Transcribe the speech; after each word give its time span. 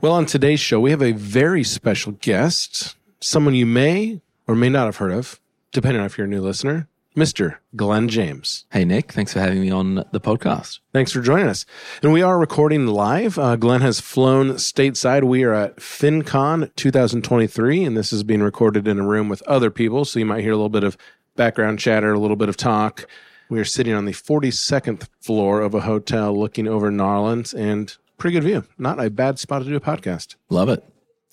Well, 0.00 0.12
on 0.12 0.26
today's 0.26 0.60
show, 0.60 0.78
we 0.78 0.92
have 0.92 1.02
a 1.02 1.10
very 1.10 1.64
special 1.64 2.12
guest, 2.12 2.94
someone 3.20 3.56
you 3.56 3.66
may 3.66 4.20
or 4.46 4.54
may 4.54 4.68
not 4.68 4.84
have 4.84 4.98
heard 4.98 5.10
of, 5.10 5.40
depending 5.72 5.98
on 5.98 6.06
if 6.06 6.16
you're 6.16 6.28
a 6.28 6.30
new 6.30 6.40
listener, 6.40 6.86
Mr. 7.16 7.56
Glen 7.74 8.08
James. 8.08 8.64
Hey, 8.70 8.84
Nick. 8.84 9.10
Thanks 9.10 9.32
for 9.32 9.40
having 9.40 9.60
me 9.60 9.72
on 9.72 9.96
the 9.96 10.20
podcast. 10.20 10.78
Thanks 10.92 11.10
for 11.10 11.20
joining 11.20 11.48
us. 11.48 11.66
And 12.00 12.12
we 12.12 12.22
are 12.22 12.38
recording 12.38 12.86
live. 12.86 13.40
Uh, 13.40 13.56
Glen 13.56 13.80
has 13.80 13.98
flown 13.98 14.50
stateside. 14.50 15.24
We 15.24 15.42
are 15.42 15.52
at 15.52 15.78
FinCon 15.78 16.72
2023, 16.76 17.82
and 17.82 17.96
this 17.96 18.12
is 18.12 18.22
being 18.22 18.40
recorded 18.44 18.86
in 18.86 19.00
a 19.00 19.04
room 19.04 19.28
with 19.28 19.42
other 19.48 19.72
people. 19.72 20.04
So 20.04 20.20
you 20.20 20.26
might 20.26 20.42
hear 20.42 20.52
a 20.52 20.56
little 20.56 20.68
bit 20.68 20.84
of 20.84 20.96
background 21.34 21.80
chatter, 21.80 22.12
a 22.12 22.20
little 22.20 22.36
bit 22.36 22.48
of 22.48 22.56
talk. 22.56 23.08
We 23.48 23.58
are 23.58 23.64
sitting 23.64 23.94
on 23.94 24.04
the 24.04 24.12
42nd 24.12 25.08
floor 25.20 25.60
of 25.60 25.74
a 25.74 25.80
hotel 25.80 26.38
looking 26.38 26.68
over 26.68 26.88
Narlands 26.92 27.52
and 27.52 27.96
pretty 28.18 28.34
good 28.34 28.44
view. 28.44 28.64
Not 28.76 29.02
a 29.02 29.08
bad 29.08 29.38
spot 29.38 29.62
to 29.62 29.68
do 29.68 29.76
a 29.76 29.80
podcast. 29.80 30.34
Love 30.50 30.68
it. 30.68 30.84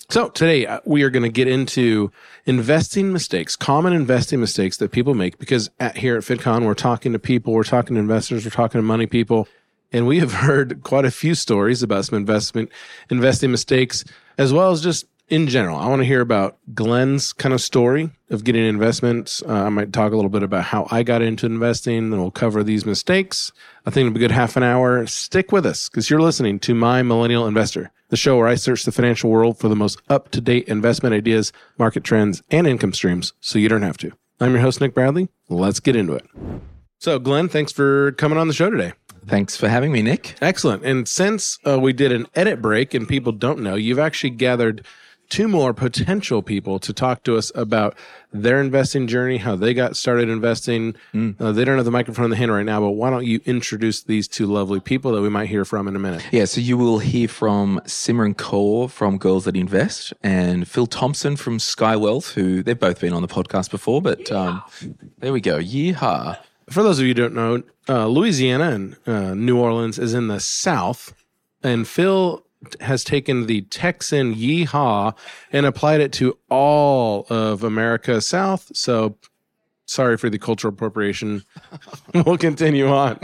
So 0.08 0.28
today 0.28 0.66
uh, 0.66 0.80
we 0.84 1.02
are 1.02 1.10
going 1.10 1.24
to 1.24 1.28
get 1.28 1.48
into 1.48 2.12
investing 2.46 3.12
mistakes, 3.12 3.56
common 3.56 3.92
investing 3.92 4.40
mistakes 4.40 4.76
that 4.76 4.92
people 4.92 5.14
make. 5.14 5.38
Because 5.38 5.68
at, 5.80 5.96
here 5.96 6.16
at 6.16 6.22
FinCon, 6.22 6.64
we're 6.64 6.74
talking 6.74 7.12
to 7.12 7.18
people, 7.18 7.52
we're 7.52 7.64
talking 7.64 7.96
to 7.96 8.00
investors, 8.00 8.44
we're 8.44 8.52
talking 8.52 8.78
to 8.78 8.82
money 8.82 9.06
people, 9.06 9.48
and 9.92 10.06
we 10.06 10.20
have 10.20 10.32
heard 10.46 10.82
quite 10.84 11.04
a 11.04 11.10
few 11.10 11.34
stories 11.34 11.82
about 11.82 12.04
some 12.04 12.16
investment 12.16 12.70
investing 13.10 13.50
mistakes, 13.50 14.04
as 14.38 14.52
well 14.52 14.70
as 14.70 14.80
just 14.80 15.06
in 15.28 15.48
general. 15.48 15.76
I 15.76 15.88
want 15.88 16.00
to 16.00 16.06
hear 16.06 16.20
about 16.20 16.56
Glen's 16.74 17.32
kind 17.32 17.52
of 17.52 17.60
story 17.60 18.10
of 18.30 18.44
getting 18.44 18.64
investments. 18.64 19.42
Uh, 19.42 19.64
I 19.64 19.68
might 19.68 19.92
talk 19.92 20.12
a 20.12 20.16
little 20.16 20.30
bit 20.30 20.42
about 20.42 20.64
how 20.64 20.86
I 20.90 21.02
got 21.02 21.22
into 21.22 21.46
investing, 21.46 22.10
then 22.10 22.20
we'll 22.20 22.30
cover 22.30 22.62
these 22.62 22.86
mistakes. 22.86 23.52
I 23.84 23.90
think 23.90 24.06
it'll 24.06 24.14
be 24.14 24.24
a 24.24 24.28
good 24.28 24.34
half 24.34 24.56
an 24.56 24.62
hour. 24.62 25.06
Stick 25.06 25.52
with 25.52 25.66
us 25.66 25.88
because 25.88 26.10
you're 26.10 26.20
listening 26.20 26.58
to 26.60 26.74
My 26.74 27.02
Millennial 27.02 27.46
Investor, 27.46 27.90
the 28.08 28.16
show 28.16 28.36
where 28.36 28.48
I 28.48 28.54
search 28.54 28.84
the 28.84 28.92
financial 28.92 29.30
world 29.30 29.58
for 29.58 29.68
the 29.68 29.76
most 29.76 30.00
up 30.08 30.30
to 30.30 30.40
date 30.40 30.68
investment 30.68 31.14
ideas, 31.14 31.52
market 31.78 32.04
trends, 32.04 32.42
and 32.50 32.66
income 32.66 32.92
streams 32.92 33.32
so 33.40 33.58
you 33.58 33.68
don't 33.68 33.82
have 33.82 33.98
to. 33.98 34.12
I'm 34.40 34.52
your 34.52 34.60
host, 34.60 34.80
Nick 34.80 34.94
Bradley. 34.94 35.28
Let's 35.48 35.80
get 35.80 35.96
into 35.96 36.12
it. 36.12 36.26
So, 36.98 37.18
Glenn, 37.18 37.48
thanks 37.48 37.72
for 37.72 38.12
coming 38.12 38.38
on 38.38 38.48
the 38.48 38.54
show 38.54 38.70
today. 38.70 38.92
Thanks 39.26 39.56
for 39.56 39.68
having 39.68 39.90
me, 39.90 40.02
Nick. 40.02 40.36
Excellent. 40.40 40.84
And 40.84 41.08
since 41.08 41.58
uh, 41.66 41.80
we 41.80 41.92
did 41.92 42.12
an 42.12 42.26
edit 42.34 42.62
break 42.62 42.94
and 42.94 43.08
people 43.08 43.32
don't 43.32 43.60
know, 43.60 43.74
you've 43.74 43.98
actually 43.98 44.30
gathered 44.30 44.86
two 45.28 45.48
more 45.48 45.74
potential 45.74 46.42
people 46.42 46.78
to 46.78 46.92
talk 46.92 47.22
to 47.24 47.36
us 47.36 47.50
about 47.54 47.96
their 48.32 48.60
investing 48.60 49.06
journey, 49.06 49.38
how 49.38 49.56
they 49.56 49.74
got 49.74 49.96
started 49.96 50.28
investing. 50.28 50.94
Uh, 51.14 51.52
they 51.52 51.64
don't 51.64 51.76
have 51.76 51.84
the 51.84 51.90
microphone 51.90 52.26
in 52.26 52.30
the 52.30 52.36
hand 52.36 52.52
right 52.52 52.64
now, 52.64 52.80
but 52.80 52.92
why 52.92 53.10
don't 53.10 53.24
you 53.24 53.40
introduce 53.44 54.02
these 54.02 54.28
two 54.28 54.46
lovely 54.46 54.80
people 54.80 55.12
that 55.12 55.22
we 55.22 55.28
might 55.28 55.48
hear 55.48 55.64
from 55.64 55.88
in 55.88 55.96
a 55.96 55.98
minute? 55.98 56.24
Yeah, 56.32 56.44
so 56.44 56.60
you 56.60 56.76
will 56.76 56.98
hear 56.98 57.28
from 57.28 57.80
Simran 57.84 58.34
Kaur 58.34 58.90
from 58.90 59.18
Girls 59.18 59.44
That 59.44 59.56
Invest 59.56 60.12
and 60.22 60.68
Phil 60.68 60.86
Thompson 60.86 61.36
from 61.36 61.58
Skye 61.58 61.96
Wealth, 61.96 62.32
who 62.34 62.62
they've 62.62 62.78
both 62.78 63.00
been 63.00 63.12
on 63.12 63.22
the 63.22 63.28
podcast 63.28 63.70
before, 63.70 64.00
but 64.02 64.30
um, 64.30 64.62
there 65.18 65.32
we 65.32 65.40
go. 65.40 65.58
Yeehaw. 65.58 66.38
For 66.70 66.82
those 66.82 66.98
of 66.98 67.04
you 67.04 67.10
who 67.10 67.14
don't 67.14 67.34
know, 67.34 67.62
uh, 67.88 68.06
Louisiana 68.08 68.70
and 68.70 68.96
uh, 69.06 69.34
New 69.34 69.58
Orleans 69.58 69.98
is 69.98 70.14
in 70.14 70.28
the 70.28 70.40
South, 70.40 71.14
and 71.62 71.86
Phil 71.86 72.45
has 72.80 73.04
taken 73.04 73.46
the 73.46 73.62
Texan 73.62 74.34
yeehaw 74.34 75.16
and 75.52 75.66
applied 75.66 76.00
it 76.00 76.12
to 76.14 76.36
all 76.50 77.26
of 77.28 77.62
America 77.62 78.20
South. 78.20 78.70
So 78.74 79.16
sorry 79.86 80.16
for 80.16 80.28
the 80.28 80.38
cultural 80.38 80.72
appropriation. 80.72 81.42
we'll 82.14 82.38
continue 82.38 82.88
on. 82.88 83.18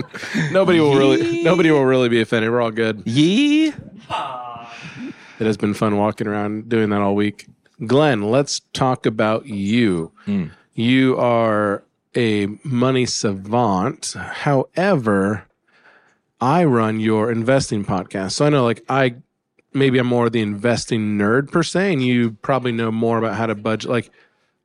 Nobody 0.51 0.81
will 0.81 0.97
really 0.97 1.43
nobody 1.43 1.71
will 1.71 1.85
really 1.85 2.09
be 2.09 2.21
offended. 2.21 2.51
We're 2.51 2.61
all 2.63 2.71
good. 2.71 3.03
Yee. 3.05 3.73
It 5.39 5.47
has 5.47 5.57
been 5.57 5.75
fun 5.75 5.97
walking 5.97 6.27
around 6.27 6.69
doing 6.69 6.91
that 6.91 7.01
all 7.01 7.15
week. 7.15 7.47
Glen, 7.87 8.23
let's 8.23 8.61
talk 8.73 9.07
about 9.07 9.47
you. 9.47 10.13
Hmm. 10.25 10.47
You 10.75 11.17
are 11.19 11.83
a 12.15 12.47
money 12.63 13.07
savant. 13.07 14.15
However, 14.17 15.45
I 16.43 16.65
run 16.65 16.99
your 16.99 17.31
investing 17.31 17.85
podcast. 17.85 18.33
So 18.33 18.45
I 18.45 18.49
know 18.49 18.65
like 18.65 18.85
I 18.89 19.15
maybe 19.73 19.99
I'm 19.99 20.09
more 20.09 20.29
the 20.29 20.41
investing 20.41 21.17
nerd 21.17 21.53
per 21.53 21.63
se, 21.63 21.93
and 21.93 22.03
you 22.03 22.33
probably 22.43 22.73
know 22.73 22.91
more 22.91 23.17
about 23.19 23.37
how 23.37 23.47
to 23.47 23.55
budget. 23.55 23.89
Like 23.89 24.11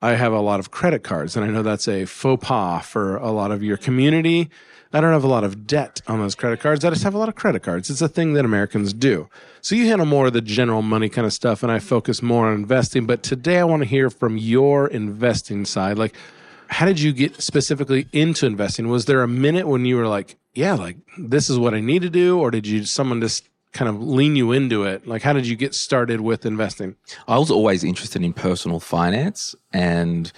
I 0.01 0.13
have 0.13 0.33
a 0.33 0.39
lot 0.39 0.59
of 0.59 0.71
credit 0.71 1.03
cards, 1.03 1.37
and 1.37 1.45
I 1.45 1.49
know 1.49 1.61
that's 1.61 1.87
a 1.87 2.05
faux 2.05 2.43
pas 2.43 2.83
for 2.83 3.17
a 3.17 3.29
lot 3.29 3.51
of 3.51 3.61
your 3.61 3.77
community. 3.77 4.49
I 4.91 5.01
don't 5.01 5.13
have 5.13 5.23
a 5.23 5.27
lot 5.27 5.43
of 5.43 5.67
debt 5.67 6.01
on 6.07 6.19
those 6.19 6.33
credit 6.33 6.61
cards. 6.61 6.83
I 6.83 6.89
just 6.89 7.03
have 7.03 7.13
a 7.13 7.17
lot 7.19 7.29
of 7.29 7.35
credit 7.35 7.61
cards. 7.61 7.91
It's 7.91 8.01
a 8.01 8.07
thing 8.07 8.33
that 8.33 8.45
Americans 8.45 8.91
do. 8.91 9.29
So 9.61 9.75
you 9.75 9.85
handle 9.85 10.07
more 10.07 10.27
of 10.27 10.33
the 10.33 10.41
general 10.41 10.81
money 10.81 11.09
kind 11.09 11.27
of 11.27 11.33
stuff, 11.33 11.61
and 11.61 11.71
I 11.71 11.77
focus 11.77 12.23
more 12.23 12.47
on 12.47 12.55
investing. 12.55 13.05
But 13.05 13.21
today 13.21 13.59
I 13.59 13.65
want 13.65 13.83
to 13.83 13.87
hear 13.87 14.09
from 14.09 14.37
your 14.37 14.87
investing 14.87 15.63
side. 15.65 15.99
Like, 15.99 16.15
how 16.69 16.85
did 16.85 16.99
you 16.99 17.13
get 17.13 17.41
specifically 17.41 18.07
into 18.11 18.45
investing? 18.45 18.87
Was 18.89 19.05
there 19.05 19.23
a 19.23 19.27
minute 19.27 19.67
when 19.67 19.85
you 19.85 19.97
were 19.97 20.07
like, 20.07 20.37
yeah, 20.53 20.73
like 20.73 20.97
this 21.17 21.49
is 21.49 21.57
what 21.57 21.73
I 21.73 21.79
need 21.81 22.01
to 22.01 22.09
do? 22.09 22.39
Or 22.39 22.51
did 22.51 22.65
you, 22.67 22.83
someone 22.85 23.21
just 23.21 23.47
kind 23.73 23.89
of 23.89 24.01
lean 24.01 24.35
you 24.35 24.51
into 24.51 24.83
it? 24.83 25.07
Like, 25.07 25.21
how 25.21 25.33
did 25.33 25.47
you 25.47 25.55
get 25.55 25.75
started 25.75 26.21
with 26.21 26.45
investing? 26.45 26.95
I 27.27 27.37
was 27.37 27.51
always 27.51 27.83
interested 27.83 28.23
in 28.23 28.33
personal 28.33 28.79
finance. 28.79 29.55
And 29.71 30.31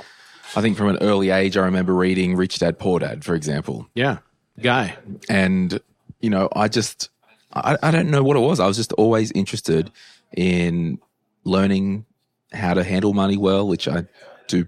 I 0.56 0.62
think 0.62 0.78
from 0.78 0.90
an 0.90 0.98
early 1.02 1.30
age, 1.30 1.58
I 1.58 1.64
remember 1.64 1.94
reading 1.94 2.36
Rich 2.36 2.60
Dad 2.60 2.80
Poor 2.80 3.00
Dad, 3.00 3.24
for 3.24 3.36
example. 3.36 3.88
Yeah. 3.96 4.20
Guy. 4.62 4.98
and 5.30 5.80
you 6.20 6.30
know 6.30 6.50
i 6.54 6.68
just 6.68 7.10
I, 7.54 7.78
I 7.82 7.92
don't 7.92 8.12
know 8.12 8.24
what 8.24 8.36
it 8.36 8.42
was 8.42 8.60
i 8.60 8.68
was 8.68 8.76
just 8.76 8.92
always 8.94 9.32
interested 9.32 9.90
in 10.36 11.00
learning 11.46 12.06
how 12.52 12.74
to 12.74 12.84
handle 12.84 13.14
money 13.14 13.38
well 13.38 13.66
which 13.66 13.88
i 13.88 14.04
do 14.50 14.68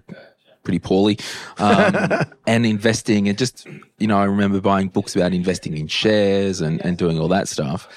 pretty 0.62 0.78
poorly 0.78 1.18
um, 1.58 1.96
and 2.46 2.64
investing 2.66 3.28
and 3.28 3.36
just 3.38 3.66
you 3.98 4.06
know 4.06 4.16
i 4.18 4.24
remember 4.24 4.60
buying 4.60 4.88
books 4.88 5.16
about 5.16 5.32
investing 5.32 5.76
in 5.76 5.86
shares 5.88 6.60
and, 6.60 6.80
and 6.84 6.98
doing 6.98 7.18
all 7.18 7.28
that 7.28 7.48
stuff 7.48 7.88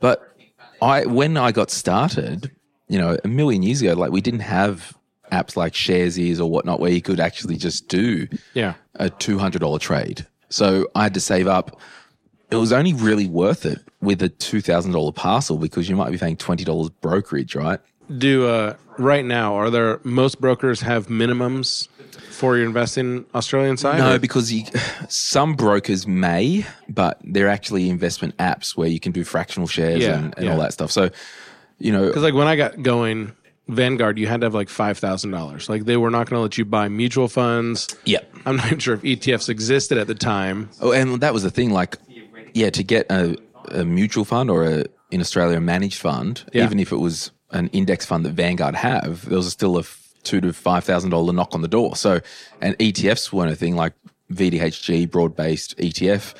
but 0.00 0.36
i 0.80 1.04
when 1.06 1.36
i 1.36 1.52
got 1.52 1.70
started 1.70 2.50
you 2.88 2.98
know 2.98 3.16
a 3.24 3.28
million 3.28 3.62
years 3.62 3.80
ago 3.82 3.94
like 3.94 4.10
we 4.10 4.20
didn't 4.20 4.40
have 4.40 4.96
apps 5.30 5.56
like 5.56 5.72
sharesies 5.72 6.38
or 6.40 6.46
whatnot 6.50 6.78
where 6.80 6.90
you 6.90 7.00
could 7.00 7.18
actually 7.20 7.56
just 7.56 7.88
do 7.88 8.26
Yeah. 8.52 8.74
a 8.96 9.08
$200 9.08 9.80
trade. 9.80 10.26
So 10.50 10.88
I 10.94 11.04
had 11.04 11.14
to 11.14 11.20
save 11.20 11.46
up. 11.46 11.80
It 12.50 12.56
was 12.56 12.70
only 12.70 12.92
really 12.92 13.26
worth 13.26 13.64
it 13.64 13.78
with 14.02 14.20
a 14.20 14.28
$2,000 14.28 15.14
parcel 15.14 15.56
because 15.56 15.88
you 15.88 15.96
might 15.96 16.10
be 16.10 16.18
paying 16.18 16.36
$20 16.36 16.90
brokerage, 17.00 17.54
right? 17.54 17.80
Do, 18.18 18.46
uh, 18.46 18.74
right 18.98 19.24
now, 19.24 19.54
are 19.54 19.70
there, 19.70 20.00
most 20.04 20.40
brokers 20.40 20.80
have 20.82 21.06
minimums 21.08 21.88
for 22.30 22.56
your 22.56 22.66
investing 22.66 23.24
Australian 23.34 23.76
side? 23.76 23.98
No, 23.98 24.14
or- 24.14 24.18
because 24.18 24.52
you, 24.52 24.64
some 25.08 25.54
brokers 25.54 26.06
may, 26.06 26.64
but 26.88 27.20
they're 27.24 27.48
actually 27.48 27.88
investment 27.88 28.36
apps 28.38 28.76
where 28.76 28.88
you 28.88 29.00
can 29.00 29.12
do 29.12 29.24
fractional 29.24 29.66
shares 29.68 30.02
Yeah, 30.02 30.18
and, 30.18 30.34
and 30.36 30.46
yeah. 30.46 30.52
all 30.52 30.58
that 30.60 30.72
stuff. 30.72 30.90
So, 30.90 31.10
you 31.78 31.92
know, 31.92 32.06
Because 32.06 32.22
like 32.22 32.34
when 32.34 32.46
I 32.46 32.56
got 32.56 32.82
going, 32.82 33.32
Vanguard, 33.68 34.18
you 34.18 34.26
had 34.26 34.40
to 34.40 34.46
have 34.46 34.54
like 34.54 34.68
five 34.68 34.98
thousand 34.98 35.30
dollars. 35.30 35.68
Like 35.68 35.84
they 35.84 35.96
were 35.96 36.10
not 36.10 36.28
going 36.28 36.38
to 36.38 36.42
let 36.42 36.58
you 36.58 36.64
buy 36.64 36.88
mutual 36.88 37.28
funds. 37.28 37.88
yeah. 38.04 38.18
I'm 38.44 38.56
not 38.56 38.82
sure 38.82 38.94
if 38.94 39.02
ETFs 39.02 39.48
existed 39.48 39.98
at 39.98 40.08
the 40.08 40.16
time. 40.16 40.68
Oh, 40.80 40.90
and 40.92 41.20
that 41.20 41.32
was 41.32 41.44
the 41.44 41.50
thing. 41.50 41.70
Like, 41.70 41.96
yeah, 42.54 42.70
to 42.70 42.82
get 42.82 43.06
a, 43.10 43.36
a 43.68 43.84
mutual 43.84 44.24
fund 44.24 44.50
or 44.50 44.64
a 44.64 44.84
in 45.12 45.20
Australia 45.20 45.58
a 45.58 45.60
managed 45.60 46.00
fund, 46.00 46.44
Yeah. 46.52 46.64
even 46.64 46.80
if 46.80 46.90
it 46.90 46.96
was 46.96 47.30
an 47.52 47.68
index 47.68 48.04
fund 48.04 48.24
that 48.26 48.32
Vanguard 48.32 48.74
have, 48.74 49.28
there 49.28 49.36
was 49.36 49.50
still 49.50 49.78
a 49.78 49.84
two 50.22 50.40
to 50.40 50.52
five 50.52 50.84
thousand 50.84 51.10
dollar 51.10 51.32
knock 51.32 51.54
on 51.54 51.62
the 51.62 51.68
door. 51.68 51.96
So, 51.96 52.20
and 52.60 52.76
ETFs 52.78 53.32
weren't 53.32 53.52
a 53.52 53.56
thing 53.56 53.76
like 53.76 53.94
VDHG, 54.32 55.10
broad 55.10 55.36
based 55.36 55.76
ETF. 55.78 56.34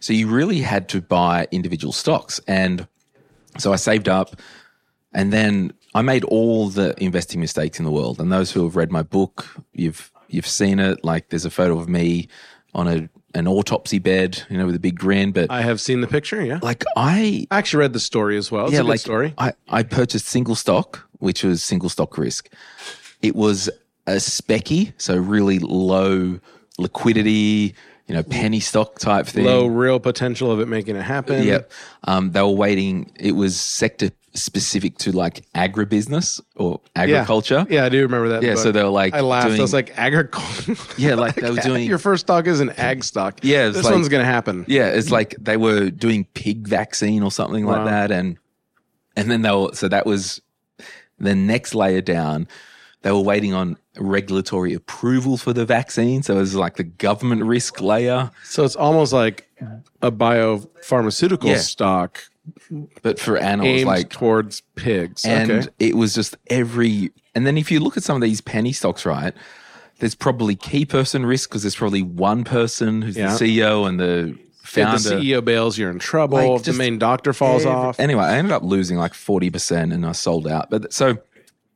So 0.00 0.12
you 0.12 0.28
really 0.28 0.60
had 0.60 0.88
to 0.90 1.00
buy 1.00 1.48
individual 1.50 1.92
stocks, 1.92 2.40
and 2.46 2.86
so 3.58 3.72
I 3.72 3.76
saved 3.76 4.08
up, 4.08 4.36
and 5.12 5.32
then 5.32 5.72
I 5.94 6.02
made 6.02 6.24
all 6.24 6.68
the 6.68 6.94
investing 7.02 7.40
mistakes 7.40 7.78
in 7.78 7.84
the 7.84 7.90
world. 7.90 8.20
And 8.20 8.30
those 8.30 8.52
who 8.52 8.62
have 8.64 8.76
read 8.76 8.92
my 8.92 9.02
book, 9.02 9.46
you've 9.72 10.12
you've 10.28 10.46
seen 10.46 10.78
it. 10.78 11.04
Like 11.04 11.30
there's 11.30 11.44
a 11.44 11.50
photo 11.50 11.78
of 11.78 11.88
me 11.88 12.28
on 12.74 12.86
a 12.86 13.08
an 13.34 13.46
autopsy 13.46 13.98
bed, 13.98 14.42
you 14.48 14.56
know, 14.56 14.66
with 14.66 14.74
a 14.74 14.78
big 14.78 14.98
grin. 14.98 15.32
But 15.32 15.50
I 15.50 15.62
have 15.62 15.80
seen 15.80 16.00
the 16.00 16.06
picture. 16.06 16.44
Yeah, 16.44 16.58
like 16.62 16.84
I, 16.96 17.46
I 17.50 17.58
actually 17.58 17.80
read 17.80 17.92
the 17.92 18.00
story 18.00 18.36
as 18.36 18.50
well. 18.50 18.66
It's 18.66 18.76
good 18.76 18.86
like 18.86 19.00
story. 19.00 19.34
I, 19.38 19.52
I 19.68 19.82
purchased 19.82 20.26
single 20.26 20.54
stock, 20.54 21.08
which 21.18 21.44
was 21.44 21.62
single 21.62 21.88
stock 21.88 22.16
risk. 22.18 22.48
It 23.22 23.34
was 23.34 23.68
a 24.06 24.16
specky, 24.16 24.92
so 24.96 25.16
really 25.16 25.58
low 25.58 26.40
liquidity, 26.78 27.74
you 28.06 28.14
know, 28.14 28.22
penny 28.22 28.60
stock 28.60 28.98
type 28.98 29.26
thing. 29.26 29.44
Low 29.44 29.66
real 29.66 30.00
potential 30.00 30.50
of 30.50 30.60
it 30.60 30.66
making 30.66 30.96
it 30.96 31.02
happen. 31.02 31.44
Yeah. 31.44 31.60
Um, 32.04 32.32
they 32.32 32.40
were 32.40 32.48
waiting. 32.48 33.10
It 33.16 33.32
was 33.32 33.60
sector 33.60 34.10
specific 34.34 34.98
to 34.98 35.12
like 35.12 35.44
agribusiness 35.54 36.40
or 36.56 36.80
agriculture. 36.94 37.66
Yeah, 37.68 37.84
I 37.84 37.88
do 37.88 38.02
remember 38.02 38.28
that. 38.30 38.42
Yeah, 38.42 38.54
so 38.54 38.70
they 38.72 38.82
were 38.82 38.88
like 38.90 39.14
I 39.14 39.20
laughed. 39.20 39.50
I 39.58 39.60
was 39.60 39.72
like, 39.72 39.96
agriculture. 39.98 40.76
Yeah, 40.96 41.14
like 41.14 41.34
they 41.36 41.50
were 41.50 41.56
doing- 41.62 41.88
Your 41.88 41.98
first 41.98 42.26
stock 42.26 42.46
is 42.46 42.60
an 42.60 42.70
ag 42.70 43.04
stock. 43.04 43.40
Yeah, 43.42 43.68
this 43.68 43.84
like- 43.84 43.94
one's 43.94 44.08
gonna 44.08 44.24
happen. 44.24 44.64
Yeah, 44.68 44.86
it's 44.88 45.10
like 45.10 45.34
they 45.40 45.56
were 45.56 45.90
doing 45.90 46.24
pig 46.34 46.66
vaccine 46.68 47.22
or 47.22 47.30
something 47.32 47.64
Wow. 47.66 47.76
like 47.78 47.84
that, 47.86 48.10
and 48.10 48.36
and 49.16 49.30
then 49.30 49.42
they 49.42 49.50
were 49.50 49.70
so 49.74 49.88
that 49.88 50.06
was 50.06 50.40
the 51.18 51.34
next 51.34 51.74
layer 51.74 52.00
down. 52.00 52.46
They 53.02 53.12
were 53.12 53.20
waiting 53.20 53.54
on 53.54 53.76
regulatory 53.98 54.74
approval 54.74 55.36
for 55.36 55.52
the 55.52 55.64
vaccine, 55.64 56.22
so 56.22 56.34
it 56.36 56.40
was 56.40 56.54
like 56.54 56.76
the 56.76 56.84
government 56.84 57.44
risk 57.44 57.80
layer. 57.80 58.30
So 58.44 58.64
it's 58.64 58.76
almost 58.76 59.12
like 59.12 59.48
a 60.02 60.10
biopharmaceutical 60.12 61.44
Yeah. 61.44 61.56
stock 61.58 62.20
But 63.02 63.18
for 63.18 63.36
animals, 63.36 63.78
aimed 63.80 63.86
like 63.86 64.10
towards 64.10 64.62
pigs. 64.74 65.24
and 65.24 65.50
okay. 65.50 65.68
it 65.78 65.96
was 65.96 66.14
just 66.14 66.36
every. 66.48 67.10
And 67.34 67.46
then 67.46 67.56
if 67.58 67.70
you 67.70 67.80
look 67.80 67.96
at 67.96 68.02
some 68.02 68.16
of 68.16 68.22
these 68.22 68.40
penny 68.40 68.72
stocks, 68.72 69.04
right? 69.06 69.34
There's 70.00 70.14
probably 70.14 70.54
key 70.54 70.84
person 70.84 71.26
risk 71.26 71.50
because 71.50 71.62
there's 71.62 71.74
probably 71.76 72.02
one 72.02 72.44
person 72.44 73.02
who's 73.02 73.16
Yeah. 73.16 73.36
the 73.36 73.44
CEO 73.58 73.88
and 73.88 73.98
the 73.98 74.38
If 74.62 74.68
founder. 74.70 74.98
the 74.98 75.14
CEO 75.16 75.44
bails, 75.44 75.76
you're 75.76 75.90
in 75.90 75.98
trouble. 75.98 76.38
Like, 76.38 76.60
if 76.60 76.66
the 76.66 76.72
main 76.72 76.98
doctor 76.98 77.32
falls 77.32 77.66
Every- 77.66 77.76
off. 77.76 77.98
Anyway, 78.00 78.22
I 78.22 78.36
ended 78.38 78.52
up 78.52 78.62
losing 78.62 78.96
like 78.96 79.12
40% 79.12 79.92
and 79.92 80.06
I 80.06 80.12
sold 80.12 80.46
out. 80.46 80.70
But 80.70 80.92
so, 80.92 81.18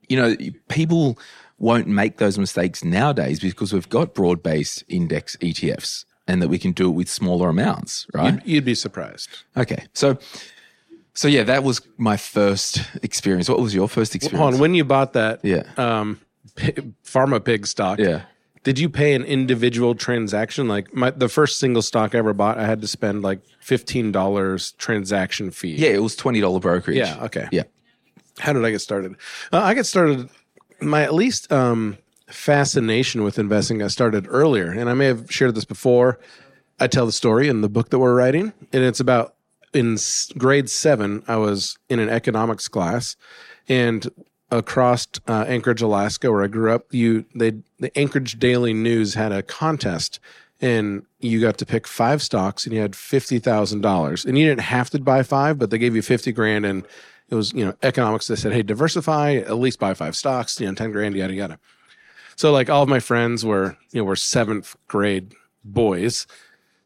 you 0.09 0.17
know, 0.17 0.37
people 0.69 1.19
won't 1.59 1.87
make 1.89 2.19
those 2.19 2.39
mistakes 2.39 2.85
nowadays 2.85 3.41
because 3.41 3.73
we've 3.73 3.89
got 3.89 4.15
broad 4.15 4.43
based 4.43 4.85
index 4.89 5.37
ETFs 5.41 6.05
and 6.29 6.41
that 6.43 6.49
we 6.49 6.59
can 6.59 6.71
do 6.73 6.89
it 6.89 6.93
with 6.93 7.09
smaller 7.09 7.49
amounts, 7.49 8.07
right? 8.15 8.35
You'd, 8.35 8.43
you'd 8.47 8.65
be 8.65 8.75
surprised. 8.77 9.29
Okay. 9.57 9.87
So, 9.95 10.19
so 11.15 11.29
yeah, 11.29 11.43
that 11.45 11.63
was 11.65 11.81
my 11.99 12.17
first 12.17 12.81
experience. 13.03 13.49
What 13.49 13.61
was 13.61 13.75
your 13.75 13.89
first 13.89 14.15
experience? 14.15 14.55
On, 14.55 14.61
when 14.61 14.75
you 14.75 14.85
bought 14.85 15.13
that 15.15 15.41
Yeah. 15.45 15.65
um, 15.77 16.21
pharma 17.05 17.45
pig 17.45 17.67
stock, 17.67 17.99
yeah. 17.99 18.23
did 18.65 18.79
you 18.79 18.89
pay 18.89 19.15
an 19.15 19.25
individual 19.25 19.95
transaction? 19.95 20.69
Like 20.69 20.95
my 20.95 21.11
the 21.11 21.29
first 21.29 21.59
single 21.59 21.83
stock 21.83 22.15
I 22.15 22.19
ever 22.19 22.33
bought, 22.33 22.59
I 22.59 22.65
had 22.67 22.81
to 22.83 22.89
spend 22.89 23.23
like 23.23 23.41
fifteen 23.61 24.13
dollars 24.13 24.73
transaction 24.73 25.51
fee. 25.51 25.75
Yeah, 25.77 25.91
it 25.91 26.03
was 26.03 26.17
$20 26.17 26.61
brokerage. 26.61 26.97
Yeah. 26.97 27.25
Okay. 27.25 27.49
Yeah. 27.53 27.65
How 28.39 28.53
did 28.53 28.65
I 28.65 28.71
get 28.71 28.81
started? 28.81 29.13
Uh, 29.53 29.59
I 29.61 29.75
get 29.75 29.85
started. 29.87 30.29
My 30.81 31.03
at 31.03 31.15
least 31.15 31.53
um, 31.53 31.99
fascination 32.29 33.23
with 33.23 33.39
investing 33.39 33.79
got 33.79 33.91
started 33.93 34.27
earlier, 34.29 34.71
and 34.71 34.89
I 34.91 34.95
may 34.95 35.07
have 35.07 35.31
shared 35.31 35.55
this 35.55 35.65
before. 35.67 36.19
I 36.81 36.87
tell 36.89 37.07
the 37.07 37.13
story 37.13 37.49
in 37.49 37.61
the 37.61 37.69
book 37.69 37.91
that 37.91 37.99
we're 37.99 38.15
writing, 38.17 38.53
and 38.73 38.83
it's 38.83 38.99
about 38.99 39.35
in 39.73 39.97
grade 40.39 40.71
seven. 40.71 41.23
I 41.29 41.37
was 41.37 41.79
in 41.89 41.99
an 41.99 42.09
economics 42.09 42.69
class, 42.69 43.17
and 43.69 44.09
across 44.51 45.09
uh, 45.27 45.45
Anchorage, 45.49 45.83
Alaska, 45.83 46.31
where 46.31 46.45
I 46.45 46.47
grew 46.47 46.73
up, 46.73 46.93
you 46.93 47.25
they 47.35 47.53
the 47.79 47.97
Anchorage 47.99 48.39
Daily 48.39 48.75
News 48.75 49.15
had 49.15 49.33
a 49.33 49.43
contest, 49.43 50.21
and 50.61 51.05
you 51.21 51.41
got 51.41 51.59
to 51.59 51.67
pick 51.67 51.87
five 51.87 52.23
stocks, 52.23 52.65
and 52.65 52.75
you 52.75 52.81
had 52.81 52.95
fifty 52.95 53.39
thousand 53.39 53.81
dollars, 53.81 54.25
and 54.25 54.39
you 54.39 54.47
didn't 54.47 54.61
have 54.61 54.91
to 54.91 55.01
buy 55.01 55.23
five, 55.23 55.59
but 55.59 55.71
they 55.71 55.79
gave 55.79 55.97
you 55.97 56.03
fifty 56.03 56.33
grand, 56.33 56.67
and 56.67 56.87
it 57.31 57.35
was 57.35 57.53
you 57.53 57.65
know 57.65 57.75
economics. 57.83 58.27
They 58.29 58.37
said, 58.37 58.53
hey, 58.53 58.63
diversify, 58.63 59.37
at 59.37 59.59
least 59.59 59.79
buy 59.79 59.95
five 59.95 60.15
stocks, 60.15 60.61
you 60.61 60.67
know, 60.67 60.75
ten 60.75 60.93
grand, 60.93 61.17
yada 61.17 61.35
yada. 61.35 61.59
So 62.37 62.53
like 62.53 62.69
all 62.69 62.83
of 62.83 62.89
my 62.89 63.01
friends 63.01 63.45
were 63.45 63.77
you 63.91 64.01
know 64.01 64.05
were 64.05 64.17
seventh 64.17 64.77
grade 64.87 65.35
boys. 65.65 66.27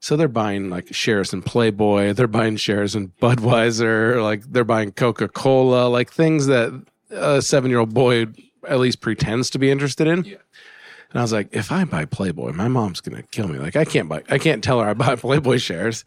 So 0.01 0.17
they're 0.17 0.29
buying 0.29 0.71
like 0.71 0.95
shares 0.95 1.33
in 1.33 1.43
Playboy, 1.43 2.13
they're 2.13 2.27
buying 2.27 2.57
shares 2.57 2.95
in 2.95 3.13
Budweiser, 3.21 4.23
like 4.23 4.43
they're 4.45 4.65
buying 4.65 4.93
Coca 4.93 5.29
Cola, 5.29 5.89
like 5.89 6.13
things 6.13 6.47
that 6.47 6.73
a 7.11 7.41
seven 7.43 7.71
year 7.71 7.81
old 7.81 7.95
boy 7.95 8.27
at 8.69 8.79
least 8.79 9.01
pretends 9.01 9.51
to 9.51 9.59
be 9.59 9.71
interested 9.71 10.07
in. 10.07 10.19
And 11.11 11.21
I 11.21 11.23
was 11.23 11.33
like, 11.33 11.49
if 11.53 11.73
I 11.73 11.85
buy 11.85 12.05
Playboy, 12.05 12.53
my 12.53 12.69
mom's 12.69 13.01
gonna 13.01 13.23
kill 13.23 13.49
me. 13.49 13.59
Like 13.59 13.77
I 13.77 13.85
can't 13.85 14.09
buy, 14.09 14.23
I 14.29 14.39
can't 14.39 14.63
tell 14.63 14.81
her 14.81 14.89
I 14.89 14.95
buy 14.95 15.17
Playboy 15.17 15.59
shares. 15.59 16.05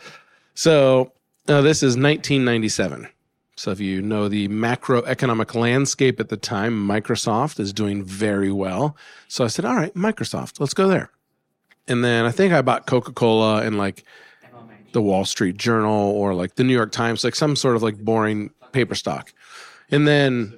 So 0.53 1.13
uh, 1.47 1.61
this 1.61 1.77
is 1.77 1.95
1997. 1.95 3.07
So 3.55 3.71
if 3.71 3.79
you 3.81 4.01
know 4.01 4.29
the 4.29 4.47
macroeconomic 4.47 5.53
landscape 5.53 6.19
at 6.21 6.29
the 6.29 6.37
time, 6.37 6.87
Microsoft 6.87 7.59
is 7.59 7.73
doing 7.73 8.03
very 8.03 8.51
well. 8.51 8.95
So 9.27 9.43
I 9.43 9.47
said, 9.47 9.65
all 9.65 9.75
right, 9.75 9.93
Microsoft, 9.93 10.61
let's 10.61 10.73
go 10.73 10.87
there. 10.87 11.11
And 11.89 12.03
then 12.03 12.25
I 12.25 12.31
think 12.31 12.53
I 12.53 12.61
bought 12.61 12.85
Coca 12.85 13.11
Cola 13.11 13.63
and 13.63 13.77
like 13.77 14.03
the 14.93 15.01
Wall 15.01 15.25
Street 15.25 15.57
Journal 15.57 16.11
or 16.11 16.33
like 16.33 16.55
the 16.55 16.63
New 16.63 16.73
York 16.73 16.91
Times, 16.91 17.23
like 17.23 17.35
some 17.35 17.55
sort 17.55 17.75
of 17.75 17.83
like 17.83 17.97
boring 17.97 18.51
paper 18.71 18.95
stock. 18.95 19.33
And 19.91 20.07
then 20.07 20.55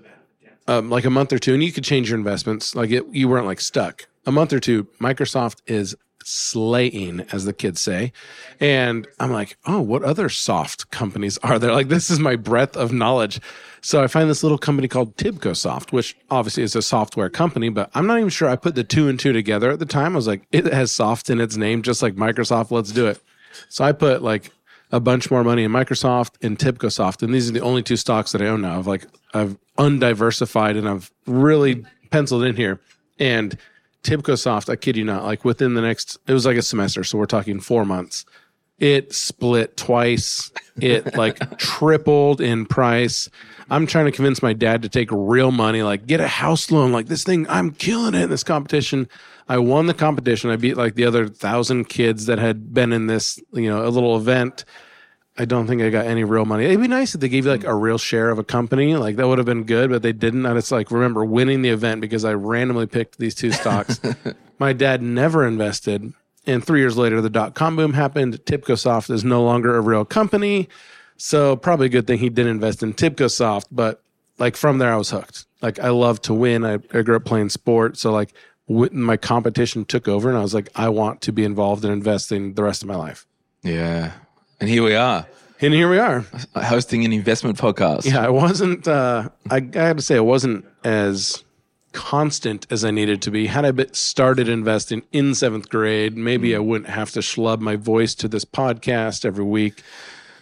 um, 0.68 0.90
like 0.90 1.06
a 1.06 1.10
month 1.10 1.34
or 1.34 1.40
two, 1.40 1.54
and 1.54 1.64
you 1.64 1.72
could 1.72 1.84
change 1.84 2.10
your 2.10 2.18
investments. 2.18 2.76
Like 2.76 2.92
it, 2.92 3.06
you 3.12 3.28
weren't 3.28 3.46
like 3.46 3.62
stuck. 3.62 4.08
A 4.26 4.32
month 4.32 4.54
or 4.54 4.60
two, 4.60 4.84
Microsoft 5.00 5.62
is 5.66 5.96
slaying, 6.26 7.22
as 7.32 7.46
the 7.46 7.54
kids 7.54 7.82
say. 7.82 8.12
And 8.60 9.08
I'm 9.20 9.32
like, 9.32 9.58
oh, 9.66 9.82
what 9.82 10.04
other 10.04 10.30
soft 10.30 10.92
companies 10.92 11.38
are 11.40 11.60
there? 11.60 11.74
Like 11.74 11.90
this 11.90 12.10
is 12.10 12.20
my 12.20 12.36
breadth 12.36 12.76
of 12.76 12.92
knowledge. 12.92 13.40
So 13.82 14.04
I 14.04 14.08
find 14.08 14.30
this 14.30 14.44
little 14.44 14.60
company 14.60 14.88
called 14.88 15.18
Tibco 15.18 15.56
Soft, 15.56 15.92
which 15.92 16.16
obviously 16.30 16.62
is 16.62 16.76
a 16.76 16.84
software 16.84 17.30
company, 17.30 17.70
but 17.70 17.90
I'm 17.96 18.06
not 18.06 18.20
even 18.20 18.30
sure 18.30 18.48
I 18.48 18.56
put 18.56 18.76
the 18.76 18.84
two 18.84 19.08
and 19.08 19.20
two 19.20 19.34
together 19.34 19.72
at 19.72 19.80
the 19.80 19.88
time. 19.88 20.14
I 20.14 20.18
was 20.18 20.28
like, 20.28 20.44
it 20.52 20.66
has 20.66 20.92
soft 20.92 21.30
in 21.32 21.42
its 21.42 21.58
name, 21.58 21.82
just 21.82 22.04
like 22.04 22.16
Microsoft. 22.16 22.70
Let's 22.70 22.92
do 22.92 23.08
it. 23.08 23.20
So 23.70 23.84
I 23.84 23.92
put 23.92 24.22
like 24.22 24.52
a 24.92 25.00
bunch 25.00 25.32
more 25.32 25.44
money 25.44 25.64
in 25.64 25.72
Microsoft 25.72 26.34
and 26.44 26.60
Tibco 26.60 26.92
Soft. 26.92 27.24
and 27.24 27.34
these 27.34 27.50
are 27.50 27.54
the 27.54 27.62
only 27.62 27.82
two 27.82 27.96
stocks 27.96 28.34
that 28.34 28.42
I 28.42 28.48
own 28.48 28.62
now. 28.62 28.78
I've 28.78 28.88
like 28.88 29.06
I've 29.34 29.58
undiversified 29.78 30.76
and 30.76 30.88
I've 30.88 31.12
really 31.26 31.84
penciled 32.12 32.44
in 32.44 32.56
here. 32.56 32.80
And 33.20 33.58
TibcoSoft, 34.04 34.70
I 34.70 34.76
kid 34.76 34.98
you 34.98 35.04
not, 35.04 35.24
like 35.24 35.46
within 35.46 35.74
the 35.74 35.82
next, 35.82 36.18
it 36.28 36.34
was 36.34 36.46
like 36.46 36.58
a 36.58 36.62
semester, 36.62 37.04
so 37.04 37.18
we're 37.18 37.26
talking 37.26 37.60
four 37.60 37.86
months. 37.86 38.26
It 38.80 39.14
split 39.14 39.78
twice. 39.78 40.52
It 40.80 41.16
like 41.16 41.38
tripled 41.58 42.42
in 42.42 42.66
price. 42.66 43.30
I'm 43.70 43.86
trying 43.86 44.06
to 44.06 44.12
convince 44.12 44.42
my 44.42 44.54
dad 44.54 44.82
to 44.82 44.90
take 44.90 45.10
real 45.12 45.52
money, 45.52 45.84
like 45.84 46.08
get 46.08 46.20
a 46.20 46.28
house 46.28 46.72
loan, 46.72 46.92
like 46.92 47.06
this 47.06 47.24
thing, 47.24 47.48
I'm 47.48 47.72
killing 47.72 48.16
it 48.16 48.24
in 48.24 48.30
this 48.32 48.44
competition. 48.44 49.08
I 49.48 49.60
won 49.60 49.86
the 49.86 49.94
competition. 49.94 50.50
I 50.50 50.56
beat 50.56 50.78
like 50.78 50.96
the 50.96 51.06
other 51.06 51.28
thousand 51.28 51.90
kids 51.90 52.26
that 52.26 52.40
had 52.40 52.74
been 52.74 52.92
in 52.92 53.08
this, 53.08 53.40
you 53.54 53.70
know, 53.70 53.86
a 53.86 53.90
little 53.90 54.16
event. 54.18 54.66
I 55.38 55.46
don't 55.46 55.66
think 55.66 55.82
I 55.82 55.90
got 55.90 56.06
any 56.06 56.24
real 56.24 56.46
money. 56.46 56.66
It'd 56.66 56.82
be 56.82 56.88
nice 56.88 57.16
if 57.16 57.22
they 57.22 57.30
gave 57.30 57.46
you 57.46 57.52
like 57.52 57.64
a 57.64 57.74
real 57.74 57.98
share 57.98 58.30
of 58.30 58.38
a 58.38 58.44
company. 58.44 58.96
Like 58.96 59.16
that 59.16 59.28
would 59.28 59.38
have 59.38 59.46
been 59.46 59.64
good, 59.64 59.90
but 59.90 60.02
they 60.02 60.12
didn't. 60.12 60.46
I 60.46 60.54
just 60.54 60.72
like 60.72 60.92
remember 60.92 61.24
winning 61.24 61.62
the 61.62 61.70
event 61.70 62.02
because 62.02 62.26
I 62.26 62.34
randomly 62.34 62.86
picked 62.86 63.18
these 63.18 63.34
two 63.34 63.52
stocks. 63.52 64.00
My 64.60 64.74
dad 64.74 65.02
never 65.02 65.48
invested. 65.48 66.14
And 66.46 66.66
three 66.66 66.80
years 66.80 66.98
later, 66.98 67.22
the 67.22 67.30
dot 67.30 67.54
com 67.54 67.76
boom 67.76 67.94
happened. 67.94 68.44
TibcoSoft 68.46 69.10
is 69.10 69.24
no 69.24 69.44
longer 69.44 69.76
a 69.78 69.82
real 69.82 70.06
company. 70.06 70.68
So 71.18 71.56
probably 71.56 71.86
a 71.86 71.90
good 71.90 72.08
thing 72.08 72.20
he 72.20 72.30
didn't 72.30 72.52
invest 72.52 72.84
in 72.84 72.94
TibcoSoft. 72.94 73.66
But 73.72 74.04
like 74.38 74.58
from 74.58 74.80
there, 74.80 74.92
I 74.92 74.98
was 74.98 75.12
hooked. 75.12 75.46
Like 75.62 75.80
I 75.80 75.90
love 75.90 76.22
to 76.24 76.34
win. 76.34 76.66
I, 76.66 76.80
I 76.94 77.04
grew 77.04 77.16
up 77.16 77.26
playing 77.26 77.50
sport. 77.50 77.98
So 77.98 78.12
like 78.12 78.34
w- 78.68 78.92
my 78.92 79.18
competition 79.18 79.86
took 79.86 80.08
over 80.08 80.30
and 80.30 80.38
I 80.38 80.42
was 80.42 80.54
like, 80.54 80.70
I 80.76 80.90
want 80.90 81.22
to 81.22 81.32
be 81.32 81.46
involved 81.46 81.86
in 81.86 81.92
investing 81.92 82.56
the 82.56 82.64
rest 82.64 82.82
of 82.82 82.88
my 82.88 82.96
life. 82.96 83.26
Yeah. 83.64 84.14
And 84.62 84.70
here 84.70 84.84
we 84.84 84.96
are 84.96 85.26
And 85.60 85.74
here 85.74 85.90
we 85.90 85.98
are. 86.00 86.24
hosting 86.56 87.04
an 87.04 87.12
investment 87.12 87.58
podcast. 87.58 88.06
Yeah, 88.06 88.24
I 88.26 88.30
wasn't. 88.30 88.88
Uh, 88.88 89.30
I, 89.50 89.56
I 89.56 89.60
got 89.60 89.98
to 89.98 90.02
say, 90.04 90.16
I 90.18 90.22
wasn't 90.22 90.66
as 90.84 91.44
constant 91.94 92.66
as 92.72 92.86
I 92.86 92.92
needed 92.92 93.22
to 93.24 93.32
be. 93.32 93.48
Had 93.48 93.66
I 93.66 93.86
started 93.92 94.48
investing 94.48 95.02
in 95.12 95.36
seventh 95.36 95.68
grade, 95.70 96.16
maybe 96.16 96.56
I 96.56 96.60
wouldn't 96.60 96.90
have 96.90 97.12
to 97.12 97.20
schlub 97.20 97.60
my 97.60 97.76
voice 97.76 98.16
to 98.16 98.28
this 98.28 98.46
podcast 98.46 99.26
every 99.26 99.44
week. 99.44 99.84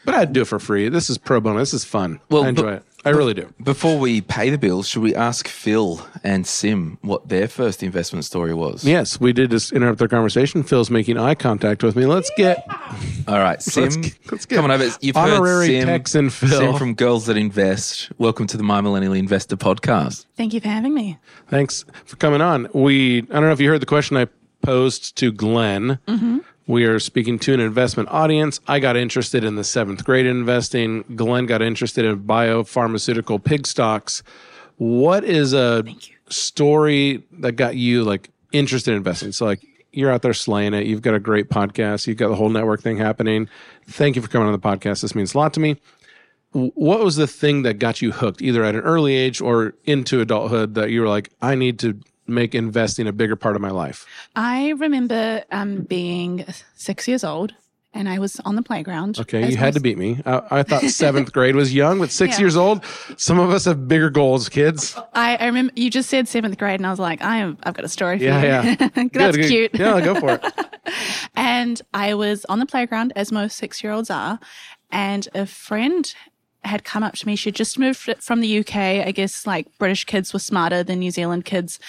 But 0.06 0.16
I'd 0.16 0.34
do 0.34 0.42
it 0.42 0.48
for 0.48 0.60
free. 0.60 0.90
This 0.90 1.10
is 1.10 1.18
pro 1.18 1.40
bono. 1.42 1.60
This 1.60 1.74
is 1.74 1.84
fun. 1.84 2.20
Well, 2.30 2.44
I 2.44 2.50
enjoy 2.50 2.64
but- 2.64 2.74
it. 2.74 2.84
I 3.06 3.10
really 3.12 3.34
do. 3.34 3.54
Before 3.64 3.98
we 3.98 4.20
pay 4.22 4.50
the 4.50 4.58
bills, 4.58 4.88
should 4.88 5.02
we 5.02 5.16
ask 5.16 5.48
Phil 5.48 6.06
and 6.24 6.46
Sim 6.46 6.98
what 7.02 7.30
their 7.30 7.48
first 7.48 7.82
investment 7.82 8.26
story 8.26 8.54
was? 8.54 8.84
Yes, 8.84 9.20
we 9.22 9.32
did 9.32 9.52
just 9.52 9.72
interrupt 9.72 10.00
their 10.00 10.10
conversation. 10.10 10.64
Phil's 10.64 10.90
making 10.90 11.18
eye 11.18 11.36
contact 11.36 11.82
with 11.82 11.96
me. 11.96 12.06
Let's 12.06 12.30
get 12.36 12.68
All 13.28 13.40
right, 13.40 13.62
Sim, 13.62 13.84
Let's 13.84 13.96
get- 13.98 14.32
let's 14.32 14.46
get 14.46 14.56
come 14.58 14.66
on 14.66 14.72
over. 14.72 14.90
You've 15.02 15.16
honorary 15.16 15.68
heard 15.68 15.82
Sim, 15.82 15.88
Texan 15.88 16.30
Phil. 16.30 16.50
Sim 16.60 16.76
from 16.76 16.94
Girls 16.94 17.26
That 17.28 17.38
Invest. 17.38 18.12
Welcome 18.18 18.48
to 18.48 18.58
the 18.58 18.64
My 18.64 18.82
Millennial 18.82 19.14
Investor 19.14 19.56
podcast. 19.56 20.26
Thank 20.36 20.54
you 20.54 20.60
for 20.60 20.68
having 20.68 20.94
me. 20.94 21.18
Thanks 21.48 21.86
for 22.06 22.18
coming 22.18 22.42
on. 22.42 22.68
We 22.74 23.20
I 23.20 23.22
don't 23.34 23.44
know 23.44 23.52
if 23.52 23.62
you 23.62 23.70
heard 23.70 23.82
the 23.82 23.86
question 23.86 24.18
I 24.18 24.28
posed 24.62 25.16
to 25.18 25.32
Glen, 25.32 26.00
mm-hmm. 26.06 26.40
We 26.70 26.86
are 26.86 27.00
speaking 27.00 27.40
to 27.40 27.54
an 27.56 27.60
investment 27.60 28.10
audience. 28.10 28.60
I 28.68 28.78
got 28.78 28.96
interested 28.96 29.44
in 29.44 29.56
the 29.56 29.64
seventh 29.64 30.06
grade 30.06 30.28
investing. 30.28 31.04
Glen 31.16 31.48
got 31.48 31.64
interested 31.64 32.06
in 32.06 32.20
biopharmaceutical 32.20 33.44
pig 33.44 33.66
stocks. 33.66 34.22
What 34.78 35.24
is 35.24 35.52
a 35.56 35.84
story 36.30 37.24
that 37.40 37.54
got 37.54 37.76
you 37.76 38.04
like 38.04 38.30
interested 38.52 38.92
in 38.92 38.98
investing? 38.98 39.32
So 39.32 39.46
like 39.46 39.66
you're 39.94 40.12
out 40.12 40.22
there 40.22 40.32
slaying 40.32 40.76
it. 40.76 40.86
You've 40.86 41.02
got 41.02 41.16
a 41.16 41.20
great 41.20 41.50
podcast. 41.50 42.06
You've 42.06 42.18
got 42.18 42.30
the 42.30 42.36
whole 42.36 42.50
network 42.50 42.84
thing 42.84 42.98
happening. 42.98 43.50
Thank 43.88 44.16
you 44.16 44.22
for 44.22 44.28
coming 44.28 44.46
on 44.46 44.54
the 44.54 44.60
podcast. 44.60 45.02
This 45.02 45.16
means 45.16 45.34
a 45.34 45.40
lot 45.40 45.56
to 45.56 45.60
me. 45.60 45.76
What 46.52 47.04
was 47.04 47.16
the 47.16 47.26
thing 47.26 47.64
that 47.64 47.80
got 47.80 48.04
you 48.04 48.12
hooked, 48.12 48.44
either 48.44 48.64
at 48.64 48.76
an 48.76 48.82
early 48.82 49.16
age 49.16 49.42
or 49.42 49.74
into 49.86 50.22
adulthood, 50.22 50.76
that 50.76 50.92
you 50.92 51.02
were 51.02 51.08
like, 51.08 51.32
I 51.42 51.56
need 51.56 51.80
to 51.80 52.00
make 52.30 52.54
investing 52.56 53.08
a 53.08 53.12
bigger 53.14 53.36
part 53.36 53.56
of 53.56 53.62
my 53.62 53.72
life? 53.72 54.06
I 54.36 54.70
remember 54.72 55.44
um, 55.52 55.82
being 55.84 56.46
six 56.76 57.08
years 57.08 57.24
old 57.24 57.54
and 57.92 58.08
I 58.08 58.20
was 58.20 58.40
on 58.42 58.56
the 58.56 58.62
playground. 58.62 59.20
Okay, 59.20 59.50
you 59.50 59.58
had 59.58 59.74
to 59.74 59.80
beat 59.80 59.98
me. 59.98 60.22
I, 60.24 60.42
I 60.60 60.64
thought 60.64 60.84
seventh 60.92 61.34
grade 61.34 61.56
was 61.56 61.74
young, 61.74 61.98
but 61.98 62.12
six 62.12 62.36
Yeah. 62.36 62.42
years 62.42 62.56
old. 62.56 62.86
Some 63.18 63.40
of 63.40 63.50
us 63.50 63.66
have 63.66 63.88
bigger 63.88 64.12
goals, 64.12 64.48
kids. 64.48 64.96
I, 65.14 65.38
I 65.38 65.46
remember 65.48 65.74
you 65.76 65.90
just 65.90 66.08
said 66.08 66.28
seventh 66.28 66.60
grade, 66.60 66.80
and 66.80 66.86
I 66.86 66.92
was 66.92 67.00
like, 67.00 67.24
I 67.24 67.38
am, 67.38 67.58
I've 67.64 67.74
got 67.74 67.84
a 67.84 67.90
story 67.90 68.20
for 68.20 68.26
Yeah, 68.26 68.42
you. 68.42 68.48
yeah. 68.48 68.76
That's 68.94 69.10
Good, 69.12 69.36
good. 69.36 69.48
cute. 69.48 69.72
Yeah, 69.80 70.00
go 70.02 70.20
for 70.20 70.34
it. 70.34 70.46
And 71.36 71.82
I 71.94 72.14
was 72.14 72.46
on 72.46 72.60
the 72.60 72.66
playground, 72.66 73.14
as 73.16 73.32
most 73.32 73.58
six 73.58 73.84
year 73.84 73.92
olds 73.94 74.10
are, 74.10 74.40
and 74.92 75.28
a 75.36 75.46
friend 75.46 76.14
had 76.64 76.84
come 76.84 77.04
up 77.04 77.16
to 77.16 77.26
me. 77.28 77.36
She'd 77.36 77.56
just 77.56 77.78
moved 77.80 77.98
from 78.22 78.42
the 78.42 78.60
UK. 78.60 78.76
I 78.76 79.12
guess 79.12 79.46
like 79.48 79.68
British 79.78 80.06
kids 80.06 80.34
were 80.34 80.40
smarter 80.40 80.84
than 80.84 81.00
New 81.00 81.12
Zealand 81.12 81.46
kids. 81.46 81.80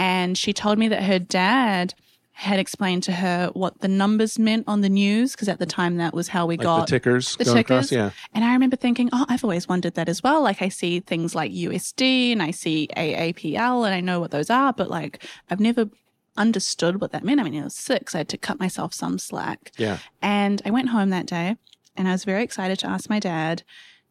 And 0.00 0.38
she 0.38 0.52
told 0.52 0.78
me 0.78 0.88
that 0.88 1.02
her 1.04 1.18
dad 1.18 1.94
had 2.32 2.58
explained 2.58 3.02
to 3.02 3.12
her 3.12 3.50
what 3.52 3.80
the 3.80 3.88
numbers 3.88 4.38
meant 4.38 4.64
on 4.66 4.80
the 4.80 4.88
news, 4.88 5.32
because 5.32 5.46
at 5.48 5.58
the 5.58 5.66
time 5.66 5.98
that 5.98 6.14
was 6.14 6.28
how 6.28 6.46
we 6.46 6.56
Like 6.56 6.64
got 6.64 6.80
the 6.86 6.92
tickers 6.92 7.36
the 7.36 7.44
going 7.44 7.56
tickers. 7.58 7.92
across. 7.92 7.92
Yeah. 7.92 8.10
And 8.32 8.42
I 8.42 8.54
remember 8.54 8.76
thinking, 8.76 9.10
oh, 9.12 9.26
I've 9.28 9.44
always 9.44 9.68
wondered 9.68 9.94
that 9.96 10.08
as 10.08 10.22
well. 10.22 10.42
Like 10.42 10.62
I 10.62 10.70
see 10.70 11.00
things 11.00 11.34
like 11.34 11.52
USD 11.52 12.32
and 12.32 12.42
I 12.42 12.50
see 12.50 12.88
AAPL 12.96 13.84
and 13.84 13.94
I 13.94 14.00
know 14.00 14.20
what 14.20 14.30
those 14.30 14.48
are, 14.48 14.72
but 14.72 14.88
like 14.88 15.22
I've 15.50 15.60
never 15.60 15.90
understood 16.38 16.98
what 17.02 17.12
that 17.12 17.24
meant. 17.24 17.40
I 17.40 17.42
mean, 17.42 17.60
I 17.60 17.64
was 17.64 17.74
six. 17.74 18.14
I 18.14 18.18
had 18.18 18.28
to 18.30 18.38
cut 18.38 18.58
myself 18.58 18.94
some 18.94 19.18
slack. 19.18 19.72
Yeah. 19.76 19.98
And 20.22 20.62
I 20.64 20.70
went 20.70 20.88
home 20.88 21.10
that 21.10 21.26
day 21.26 21.56
and 21.94 22.08
I 22.08 22.12
was 22.12 22.24
very 22.24 22.42
excited 22.42 22.78
to 22.78 22.86
ask 22.88 23.10
my 23.10 23.18
dad, 23.18 23.64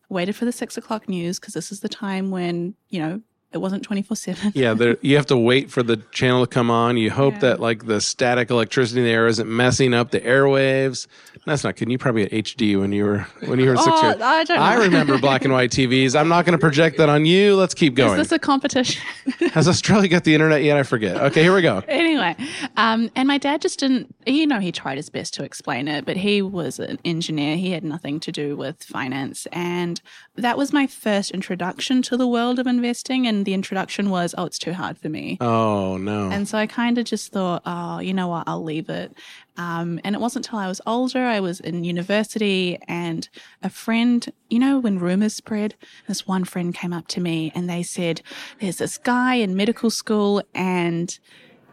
waited 0.08 0.36
for 0.36 0.46
the 0.46 0.52
six 0.52 0.78
o'clock 0.78 1.10
news 1.10 1.40
because 1.40 1.56
this 1.56 1.72
is 1.72 1.80
the 1.80 1.90
time 1.90 2.30
when, 2.30 2.76
you 2.90 3.02
know, 3.02 3.22
it 3.52 3.58
wasn't 3.58 3.82
24 3.84 4.16
7. 4.16 4.52
Yeah, 4.56 4.74
there, 4.76 4.98
you 5.02 5.16
have 5.16 5.26
to 5.28 5.38
wait 5.38 5.72
for 5.72 5.82
the 5.84 5.98
channel 6.12 6.46
to 6.46 6.48
come 6.48 6.70
on. 6.70 6.98
You 6.98 7.10
hope 7.10 7.34
Yeah. 7.36 7.40
that 7.40 7.60
like 7.60 7.86
the 7.88 8.00
static 8.00 8.50
electricity 8.52 9.00
in 9.02 9.06
the 9.06 9.12
air 9.12 9.28
isn't 9.28 9.50
messing 9.50 9.94
up 9.94 10.12
the 10.12 10.20
airwaves. 10.22 11.08
That's 11.46 11.64
not 11.64 11.76
kidding. 11.76 11.92
You 11.92 11.98
probably 11.98 12.24
had 12.24 12.32
HD 12.32 12.80
when 12.80 12.92
you 12.92 13.06
were 13.06 13.20
when 13.46 13.60
you 13.60 13.70
were 13.70 13.78
six 13.78 13.88
Oh, 13.90 14.08
years. 14.10 14.22
I 14.22 14.44
don't 14.44 14.58
know. 14.58 14.62
I 14.64 14.76
remember 14.76 15.18
black 15.18 15.46
and 15.46 15.54
white 15.54 15.72
TVs. 15.72 16.16
I'm 16.20 16.28
not 16.28 16.46
going 16.46 16.52
to 16.54 16.60
project 16.62 16.98
that 16.98 17.10
on 17.10 17.26
you. 17.26 17.56
Let's 17.56 17.74
keep 17.74 17.96
going 17.96 18.20
Is 18.20 18.28
this 18.30 18.32
a 18.34 18.40
competition? 18.40 19.02
Has 19.54 19.68
Australia 19.68 20.08
got 20.10 20.26
the 20.26 20.36
internet 20.36 20.64
yet? 20.64 20.78
I 20.78 20.84
forget. 20.84 21.18
Okay, 21.18 21.42
here 21.42 21.56
we 21.56 21.62
go. 21.64 21.82
anyway, 21.88 22.36
um, 22.78 23.10
and 23.16 23.28
my 23.28 23.38
dad 23.40 23.62
just 23.62 23.80
didn't, 23.80 24.14
you 24.28 24.46
know, 24.46 24.60
he 24.60 24.72
tried 24.72 24.98
his 24.98 25.10
best 25.10 25.34
to 25.36 25.44
explain 25.44 25.88
it, 25.88 26.06
but 26.06 26.18
he 26.18 26.42
was 26.42 26.78
an 26.78 27.00
engineer. 27.06 27.56
He 27.58 27.72
had 27.72 27.84
nothing 27.84 28.20
to 28.22 28.32
do 28.32 28.56
with 28.56 28.84
finance. 28.84 29.48
And 29.52 30.00
that 30.36 30.58
was 30.58 30.72
my 30.72 30.86
first 30.88 31.32
introduction 31.32 32.02
to 32.04 32.18
the 32.18 32.28
world 32.28 32.60
of 32.60 32.68
investing. 32.68 33.26
And 33.26 33.39
the 33.46 33.54
introduction 33.54 34.10
was, 34.10 34.36
oh, 34.38 34.46
it's 34.46 34.60
too 34.60 34.74
hard 34.74 34.98
for 34.98 35.10
me. 35.10 35.38
Oh 35.42 35.98
no. 35.98 36.30
And 36.30 36.48
so 36.48 36.58
I 36.58 36.68
kind 36.68 36.98
of 36.98 37.06
just 37.06 37.32
thought, 37.32 37.62
oh, 37.66 38.00
you 38.00 38.14
know 38.14 38.28
what, 38.28 38.44
I'll 38.48 38.64
leave 38.64 38.90
it. 38.90 39.14
Um, 39.58 40.00
and 40.04 40.16
it 40.16 40.22
wasn't 40.22 40.46
until 40.46 40.60
I 40.60 40.68
was 40.68 40.80
older, 40.88 41.20
I 41.26 41.40
was 41.40 41.60
in 41.60 41.84
university, 41.84 42.80
and 42.88 43.28
a 43.62 43.70
friend, 43.70 44.26
you 44.50 44.60
know, 44.60 44.80
when 44.80 45.00
rumors 45.00 45.36
spread, 45.36 45.76
this 46.08 46.26
one 46.26 46.46
friend 46.46 46.74
came 46.74 46.94
up 46.94 47.08
to 47.10 47.20
me 47.20 47.52
and 47.54 47.70
they 47.70 47.84
said, 47.84 48.22
there's 48.60 48.78
this 48.78 48.98
guy 48.98 49.36
in 49.36 49.56
medical 49.56 49.90
school 49.90 50.42
and 50.56 51.20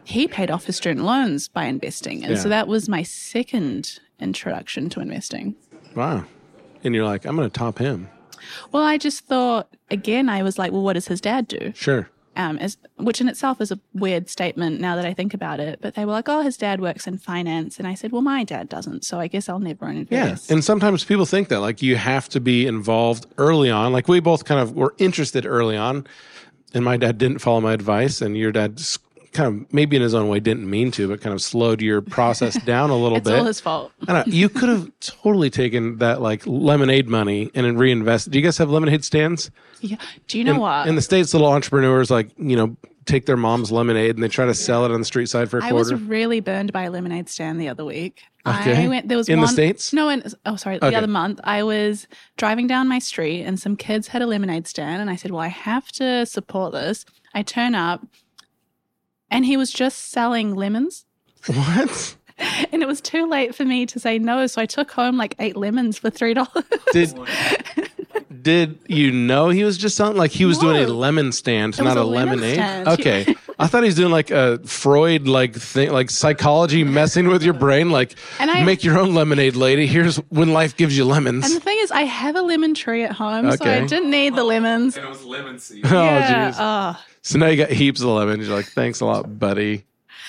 he 0.04 0.26
paid 0.28 0.50
off 0.50 0.64
his 0.66 0.76
student 0.76 1.04
loans 1.04 1.48
by 1.48 1.64
investing. 1.64 2.24
And 2.24 2.38
so 2.38 2.48
that 2.48 2.68
was 2.68 2.88
my 2.88 3.02
second 3.02 4.00
introduction 4.20 4.88
to 4.90 5.00
investing. 5.00 5.54
wow. 5.94 6.24
And 6.84 6.94
you're 6.94 7.04
like, 7.04 7.24
I'm 7.24 7.34
going 7.34 7.50
to 7.50 7.58
top 7.58 7.78
him. 7.78 8.08
Well, 8.72 8.82
I 8.82 8.98
just 8.98 9.24
thought, 9.26 9.68
again, 9.90 10.28
I 10.28 10.42
was 10.42 10.58
like, 10.58 10.72
well, 10.72 10.82
what 10.82 10.94
does 10.94 11.08
his 11.08 11.20
dad 11.20 11.48
do? 11.48 11.72
Sure. 11.74 12.08
um, 12.36 12.58
as, 12.58 12.76
which 12.98 13.20
in 13.22 13.28
itself 13.28 13.62
is 13.62 13.70
a 13.72 13.78
weird 13.94 14.28
statement 14.28 14.78
now 14.78 14.94
that 14.94 15.06
I 15.06 15.14
think 15.14 15.32
about 15.32 15.58
it. 15.58 15.78
But 15.80 15.94
they 15.94 16.04
were 16.04 16.12
like, 16.12 16.28
"Oh, 16.28 16.42
his 16.42 16.58
dad 16.58 16.82
works 16.82 17.06
in 17.06 17.16
finance," 17.16 17.78
and 17.78 17.88
I 17.88 17.94
said, 17.94 18.12
"Well, 18.12 18.20
my 18.20 18.44
dad 18.44 18.68
doesn't, 18.68 19.06
so 19.06 19.18
I 19.18 19.26
guess 19.26 19.48
I'll 19.48 19.58
never 19.58 19.86
Yeah. 19.86 20.00
invest." 20.00 20.50
And 20.50 20.62
sometimes 20.62 21.02
people 21.02 21.24
think 21.24 21.48
that 21.48 21.60
like 21.60 21.80
you 21.80 21.96
have 21.96 22.28
to 22.28 22.40
be 22.40 22.66
involved 22.66 23.24
early 23.38 23.70
on. 23.70 23.92
Like 23.94 24.06
we 24.06 24.20
both 24.20 24.44
kind 24.44 24.60
of 24.60 24.72
were 24.76 24.94
interested 24.98 25.46
early 25.46 25.78
on. 25.78 26.06
And 26.74 26.84
my 26.84 26.98
dad 26.98 27.16
didn't 27.16 27.38
follow 27.38 27.62
my 27.62 27.72
advice. 27.72 28.20
And 28.20 28.36
your 28.36 28.52
dad 28.52 28.78
kind 29.36 29.62
of 29.62 29.72
maybe 29.72 29.96
in 29.96 30.02
his 30.02 30.14
own 30.14 30.28
way 30.28 30.40
didn't 30.40 30.68
mean 30.68 30.90
to, 30.92 31.08
but 31.08 31.20
kind 31.20 31.34
of 31.34 31.42
slowed 31.42 31.82
your 31.82 32.00
process 32.00 32.60
down 32.64 32.90
a 32.90 32.96
little 32.96 33.18
it's 33.18 33.28
bit. 33.28 33.38
all 33.38 33.44
his 33.44 33.60
fault. 33.60 33.92
I 34.08 34.24
you 34.26 34.48
could 34.48 34.68
have 34.68 34.90
totally 35.00 35.50
taken 35.50 35.98
that 35.98 36.20
like 36.20 36.42
lemonade 36.46 37.08
money 37.08 37.50
and 37.54 37.66
then 37.66 37.76
reinvested. 37.76 38.32
Do 38.32 38.38
you 38.38 38.44
guys 38.44 38.58
have 38.58 38.70
lemonade 38.70 39.04
stands? 39.04 39.50
Yeah. 39.80 39.96
Do 40.26 40.38
you 40.38 40.44
know 40.44 40.54
in, 40.54 40.60
what? 40.60 40.88
in 40.88 40.94
the 40.96 41.02
states, 41.02 41.34
little 41.34 41.48
entrepreneurs 41.48 42.10
like 42.10 42.30
you 42.38 42.56
know 42.56 42.76
take 43.04 43.26
their 43.26 43.36
mom's 43.36 43.70
lemonade 43.70 44.16
and 44.16 44.22
they 44.22 44.28
try 44.28 44.44
to 44.44 44.54
sell 44.54 44.84
it 44.84 44.90
on 44.90 45.00
the 45.00 45.04
street 45.06 45.28
side 45.28 45.48
for 45.48 45.58
a 45.58 45.64
I 45.64 45.72
was 45.72 45.94
really 45.94 46.40
burned 46.40 46.72
by 46.72 46.82
a 46.82 46.90
lemonade 46.90 47.28
stand 47.28 47.60
the 47.60 47.68
other 47.68 47.84
week. 47.84 48.22
Okay. 48.46 48.84
I 48.84 48.88
went. 48.88 49.08
There 49.08 49.16
was 49.16 49.28
In 49.28 49.38
the 49.38 49.46
one, 49.46 49.52
States? 49.52 49.92
No, 49.92 50.08
in 50.08 50.22
oh 50.44 50.56
sorry, 50.56 50.78
the 50.78 50.96
other 50.96 51.06
month 51.06 51.40
I 51.44 51.62
was 51.62 52.06
driving 52.36 52.66
down 52.66 52.88
my 52.88 52.98
street 52.98 53.42
and 53.44 53.58
some 53.58 53.76
kids 53.76 54.08
had 54.08 54.22
a 54.22 54.26
lemonade 54.26 54.66
stand, 54.66 55.00
and 55.00 55.10
I 55.10 55.16
said, 55.16 55.30
"Well, 55.30 55.40
I 55.40 55.48
have 55.48 55.90
to 55.92 56.26
support 56.26 56.72
this." 56.72 57.04
I 57.34 57.42
turn 57.42 57.74
up, 57.74 58.06
and 59.30 59.44
he 59.44 59.56
was 59.56 59.72
just 59.72 60.10
selling 60.10 60.54
lemons. 60.54 61.04
what? 61.46 62.16
And 62.70 62.82
it 62.82 62.86
was 62.86 63.00
too 63.00 63.26
late 63.26 63.54
for 63.54 63.64
me 63.64 63.86
to 63.86 63.98
say 63.98 64.18
no, 64.18 64.46
so 64.46 64.60
I 64.60 64.66
took 64.66 64.90
home 64.90 65.16
like 65.16 65.34
eight 65.38 65.56
lemons 65.56 65.98
for 65.98 66.10
three 66.10 66.34
dollars. 66.34 66.64
Did 66.92 67.14
did 68.42 68.78
you 68.86 69.10
know 69.10 69.48
he 69.48 69.64
was 69.64 69.78
just 69.78 69.96
selling 69.96 70.16
like 70.16 70.32
he 70.32 70.44
was 70.44 70.58
doing 70.58 70.76
a 70.76 70.86
lemon 70.86 71.32
stand, 71.32 71.78
It 71.78 71.82
not 71.82 71.96
a, 71.96 72.02
a 72.02 72.04
lemon 72.04 72.40
lemonade? 72.40 72.54
stand. 72.56 72.88
Okay, 72.88 73.34
I 73.58 73.66
thought 73.68 73.82
he 73.84 73.88
was 73.88 73.94
doing 73.96 74.12
like 74.12 74.30
a 74.30 74.58
Freud 74.58 75.26
like 75.26 75.54
thing, 75.54 75.90
like 75.90 76.10
psychology 76.10 76.84
messing 76.84 77.28
with 77.28 77.42
your 77.42 77.54
brain, 77.54 77.90
like 77.90 78.14
And 78.38 78.50
I- 78.50 78.64
make 78.64 78.84
your 78.84 78.98
own 78.98 79.14
lemonade, 79.14 79.56
lady. 79.56 79.86
Here's 79.86 80.16
when 80.28 80.52
life 80.52 80.76
gives 80.76 80.96
you 80.96 81.06
lemons. 81.06 81.46
And 81.46 81.56
the 81.56 81.60
thing 81.60 81.78
is, 81.80 81.90
I 81.90 82.02
have 82.02 82.36
a 82.36 82.42
lemon 82.42 82.74
tree 82.74 83.02
at 83.02 83.12
home, 83.12 83.50
so 83.50 83.64
I 83.64 83.86
didn't 83.86 84.10
need 84.10 84.36
the 84.36 84.42
oh, 84.42 84.46
lemons. 84.46 84.96
And 84.96 85.06
it 85.06 85.08
was 85.08 85.24
lemon 85.24 85.58
seed. 85.58 85.86
oh 85.86 86.04
yeah. 86.04 86.50
jeez. 86.50 86.56
oh. 86.58 87.02
So 87.26 87.38
now 87.38 87.46
you 87.46 87.56
got 87.56 87.70
heaps 87.70 88.00
of 88.00 88.06
lemons. 88.08 88.46
You're 88.46 88.56
like, 88.56 88.66
thanks 88.66 89.00
a 89.00 89.04
lot, 89.06 89.38
buddy. 89.38 89.84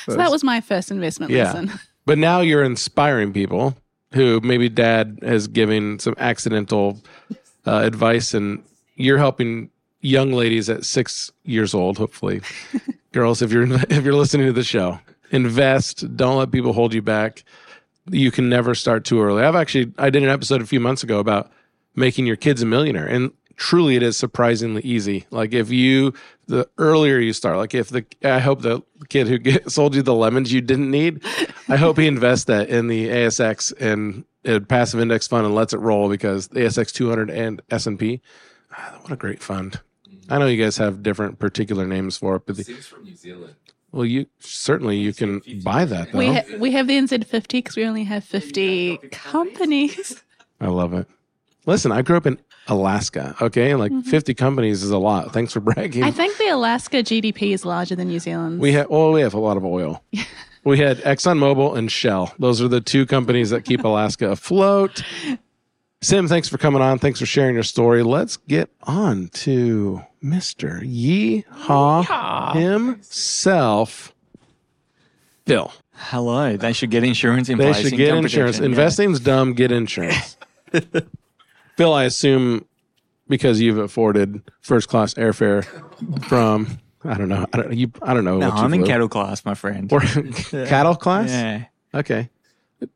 so 0.05 0.15
that 0.15 0.31
was 0.31 0.43
my 0.43 0.61
first 0.61 0.91
investment 0.91 1.31
Yeah. 1.31 1.43
lesson. 1.53 1.71
But 2.05 2.17
now 2.17 2.39
you're 2.39 2.63
inspiring 2.63 3.33
people 3.33 3.75
who 4.13 4.39
maybe 4.41 4.69
dad 4.69 5.19
has 5.23 5.47
given 5.49 5.99
some 5.99 6.15
accidental 6.17 7.01
uh, 7.65 7.81
advice, 7.83 8.33
and 8.33 8.63
you're 8.95 9.17
helping 9.17 9.69
young 9.99 10.31
ladies 10.31 10.69
at 10.69 10.85
six 10.85 11.31
years 11.43 11.73
old, 11.73 11.97
hopefully, 11.97 12.39
girls. 13.11 13.41
If 13.41 13.51
you're 13.51 13.67
if 13.89 14.05
you're 14.05 14.15
listening 14.15 14.47
to 14.47 14.53
the 14.53 14.63
show, 14.63 14.99
invest. 15.31 16.15
Don't 16.15 16.37
let 16.37 16.49
people 16.51 16.71
hold 16.71 16.93
you 16.93 17.01
back. 17.01 17.43
You 18.09 18.31
can 18.31 18.47
never 18.47 18.73
start 18.73 19.03
too 19.03 19.21
early. 19.21 19.43
I've 19.43 19.55
actually 19.55 19.91
I 19.97 20.09
did 20.09 20.23
an 20.23 20.29
episode 20.29 20.61
a 20.61 20.65
few 20.65 20.79
months 20.79 21.03
ago 21.03 21.19
about 21.19 21.51
making 21.93 22.25
your 22.25 22.37
kids 22.37 22.61
a 22.61 22.65
millionaire, 22.65 23.05
and 23.05 23.33
truly, 23.57 23.95
it 23.97 24.03
is 24.03 24.15
surprisingly 24.17 24.81
easy. 24.83 25.25
Like 25.31 25.53
if 25.53 25.69
you 25.71 26.13
the 26.47 26.69
earlier 26.77 27.17
you 27.19 27.33
start, 27.33 27.57
like 27.57 27.75
if 27.75 27.89
the 27.89 28.05
I 28.23 28.39
hope 28.39 28.61
the 28.61 28.81
kid 29.09 29.27
who 29.27 29.37
get, 29.37 29.69
sold 29.77 29.93
you 29.95 30.01
the 30.01 30.15
lemons 30.15 30.53
you 30.53 30.61
didn't 30.61 30.89
need, 30.89 31.21
I 31.67 31.75
hope 31.75 31.97
he 31.97 32.07
invests 32.07 32.45
that 32.45 32.69
in 32.69 32.87
the 32.87 33.09
ASX 33.09 33.73
and 33.81 34.23
a 34.45 34.61
passive 34.61 35.01
index 35.01 35.27
fund 35.27 35.45
and 35.45 35.53
lets 35.53 35.73
it 35.73 35.79
roll 35.79 36.07
because 36.07 36.47
the 36.47 36.61
ASX 36.61 36.93
200 36.93 37.29
and 37.29 37.61
S 37.69 37.85
and 37.85 37.99
P. 37.99 38.21
Ah, 38.71 38.97
What 39.01 39.11
a 39.11 39.17
great 39.17 39.41
fund! 39.43 39.81
I 40.29 40.37
know 40.39 40.45
you 40.47 40.61
guys 40.63 40.77
have 40.77 41.03
different 41.03 41.39
particular 41.39 41.85
names 41.85 42.17
for 42.17 42.37
it, 42.37 42.43
but 42.45 42.55
the, 42.57 42.63
Sim's 42.63 42.85
from 42.85 43.03
New 43.03 43.15
Zealand. 43.15 43.55
well, 43.91 44.05
you 44.05 44.27
certainly 44.39 44.97
you 44.97 45.13
can 45.13 45.41
buy 45.63 45.83
that 45.85 46.11
though. 46.11 46.17
We 46.19 46.27
ha- 46.33 46.43
we 46.59 46.71
have 46.71 46.87
the 46.87 46.97
NZ50 46.97 47.47
because 47.49 47.75
we 47.75 47.85
only 47.85 48.03
have 48.05 48.23
50 48.23 48.97
companies. 49.11 50.23
I 50.61 50.67
love 50.67 50.93
it. 50.93 51.07
Listen, 51.65 51.91
I 51.91 52.01
grew 52.01 52.15
up 52.17 52.25
in 52.25 52.39
Alaska. 52.67 53.35
Okay, 53.41 53.75
like 53.75 53.91
mm-hmm. 53.91 54.09
50 54.09 54.33
companies 54.33 54.83
is 54.83 54.91
a 54.91 54.97
lot. 54.97 55.33
Thanks 55.33 55.53
for 55.53 55.59
bragging. 55.59 56.03
I 56.03 56.11
think 56.11 56.37
the 56.37 56.49
Alaska 56.49 56.97
GDP 56.97 57.53
is 57.53 57.65
larger 57.65 57.95
than 57.95 58.07
New 58.07 58.19
Zealand. 58.19 58.59
We 58.59 58.73
have 58.73 58.89
well, 58.89 59.11
we 59.11 59.21
have 59.21 59.33
a 59.33 59.39
lot 59.39 59.57
of 59.57 59.65
oil. 59.65 60.03
we 60.63 60.79
had 60.79 60.97
ExxonMobil 60.99 61.77
and 61.77 61.91
Shell. 61.91 62.33
Those 62.39 62.61
are 62.61 62.67
the 62.67 62.81
two 62.81 63.05
companies 63.05 63.49
that 63.49 63.65
keep 63.65 63.83
Alaska 63.83 64.29
afloat. 64.31 65.03
Sim, 66.01 66.27
thanks 66.27 66.47
for 66.47 66.57
coming 66.57 66.81
on. 66.81 66.99
Thanks 66.99 67.19
for 67.19 67.25
sharing 67.25 67.55
your 67.55 67.63
story. 67.63 68.03
Let's 68.03 68.37
get 68.37 68.69
on 68.83 69.29
to 69.29 70.03
Mr. 70.23 70.81
Yeehaw 70.83 72.53
himself, 72.53 74.13
Phil. 75.47 75.71
Hello. 75.93 76.55
They 76.55 76.73
should 76.73 76.91
get 76.91 77.03
insurance 77.03 77.49
in 77.49 77.57
They 77.57 77.71
place. 77.71 77.89
should 77.89 77.97
get 77.97 78.15
insurance. 78.15 78.57
protection, 78.57 78.63
yeah. 78.63 78.69
Investing's 78.69 79.19
dumb. 79.19 79.53
Get 79.53 79.71
insurance. 79.71 80.37
Phil, 81.77 81.93
I 81.93 82.03
assume 82.03 82.65
because 83.27 83.61
you've 83.61 83.77
afforded 83.77 84.41
first 84.61 84.89
class 84.89 85.13
airfare 85.13 85.63
from 86.25 86.79
I 87.03 87.17
don't 87.17 87.29
know. 87.29 87.45
I 87.53 87.57
don't 87.57 87.73
you. 87.73 87.91
I 88.01 88.13
don't 88.13 88.25
know. 88.25 88.37
No, 88.39 88.49
I'm 88.49 88.73
in 88.73 88.85
cattle 88.85 89.07
class, 89.07 89.45
my 89.45 89.53
friend. 89.53 89.91
Or 89.93 89.99
cattle 90.65 90.95
class. 90.95 91.29
yeah. 91.29 91.65
Okay. 91.93 92.29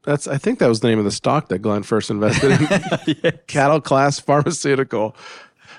That's 0.04 0.28
I 0.28 0.38
think 0.38 0.60
that 0.60 0.68
was 0.68 0.82
the 0.82 0.90
name 0.90 1.00
of 1.00 1.06
the 1.06 1.12
stock 1.12 1.50
that 1.50 1.60
Glen 1.60 1.84
first 1.84 2.10
invested 2.10 2.52
in. 2.52 3.40
Cattle 3.48 3.82
class 3.82 4.20
pharmaceutical. 4.20 5.16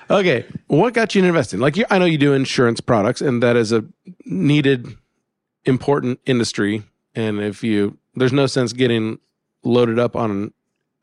Okay. 0.09 0.45
What 0.67 0.93
got 0.93 1.15
you 1.15 1.23
investing? 1.23 1.59
Like 1.59 1.77
you, 1.77 1.85
I 1.89 1.99
know 1.99 2.05
you 2.05 2.17
do 2.17 2.33
insurance 2.33 2.81
products 2.81 3.21
and 3.21 3.41
that 3.43 3.55
is 3.55 3.71
a 3.71 3.85
needed 4.25 4.87
important 5.65 6.19
industry 6.25 6.83
and 7.15 7.39
if 7.39 7.63
you 7.63 7.97
there's 8.15 8.33
no 8.33 8.45
sense 8.47 8.73
getting 8.73 9.19
loaded 9.63 9.97
up 9.97 10.15
on 10.15 10.51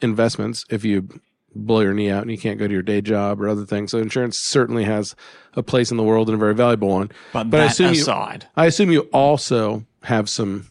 investments 0.03 0.67
if 0.69 0.85
you 0.85 1.09
blow 1.55 1.81
your 1.81 1.93
knee 1.95 2.11
out 2.11 2.23
and 2.23 2.31
you 2.31 2.39
can't 2.39 2.59
go 2.59 2.67
to 2.67 2.73
your 2.73 2.83
day 2.83 3.01
job 3.01 3.41
or 3.41 3.49
other 3.49 3.65
things. 3.67 3.91
So 3.91 3.99
insurance 3.99 4.39
certainly 4.39 4.85
has 4.85 5.15
a 5.55 5.63
place 5.63 5.91
in 5.91 5.97
the 5.97 6.03
world 6.05 6.29
and 6.29 6.37
a 6.37 6.39
very 6.39 6.55
valuable 6.55 6.89
one. 6.89 7.11
But, 7.33 7.51
But 7.51 7.61
I 7.61 7.65
assume 7.65 7.95
you- 7.95 8.01
aside, 8.03 8.47
I 8.57 8.67
assume 8.67 8.91
you 8.93 9.01
also 9.13 9.85
have 10.05 10.29
some 10.29 10.67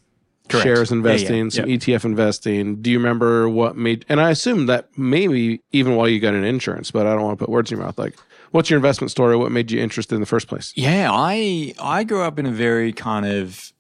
Correct. 0.48 0.64
shares 0.64 0.90
Yeah, 0.90 0.96
yeah, 0.96 0.98
investing, 1.00 1.50
some 1.52 1.66
ETF 1.66 2.06
investing. 2.06 2.82
Do 2.82 2.90
you 2.90 2.98
remember 2.98 3.48
what 3.50 3.76
made? 3.78 4.06
And 4.10 4.20
I 4.22 4.30
assume 4.32 4.66
that 4.68 4.88
maybe 4.98 5.62
even 5.72 5.96
while 5.96 6.08
you 6.08 6.20
got 6.20 6.34
an 6.34 6.44
insurance, 6.46 6.92
but 6.92 7.06
I 7.06 7.14
don't 7.14 7.24
want 7.24 7.38
to 7.38 7.46
put 7.46 7.52
words 7.52 7.72
in 7.72 7.78
your 7.78 7.86
mouth. 7.86 8.00
Like, 8.00 8.16
what's 8.52 8.70
your 8.70 8.78
investment 8.78 9.12
story? 9.12 9.36
What 9.36 9.52
made 9.52 9.70
you 9.72 9.80
interested 9.82 10.16
in 10.16 10.22
the 10.22 10.28
first 10.28 10.48
place? 10.48 10.72
yeah, 10.76 11.10
I 11.12 11.74
I 11.80 12.04
grew 12.06 12.22
up 12.24 12.40
in 12.40 12.46
a 12.46 12.52
very 12.52 12.94
kind 12.94 13.26
of 13.26 13.74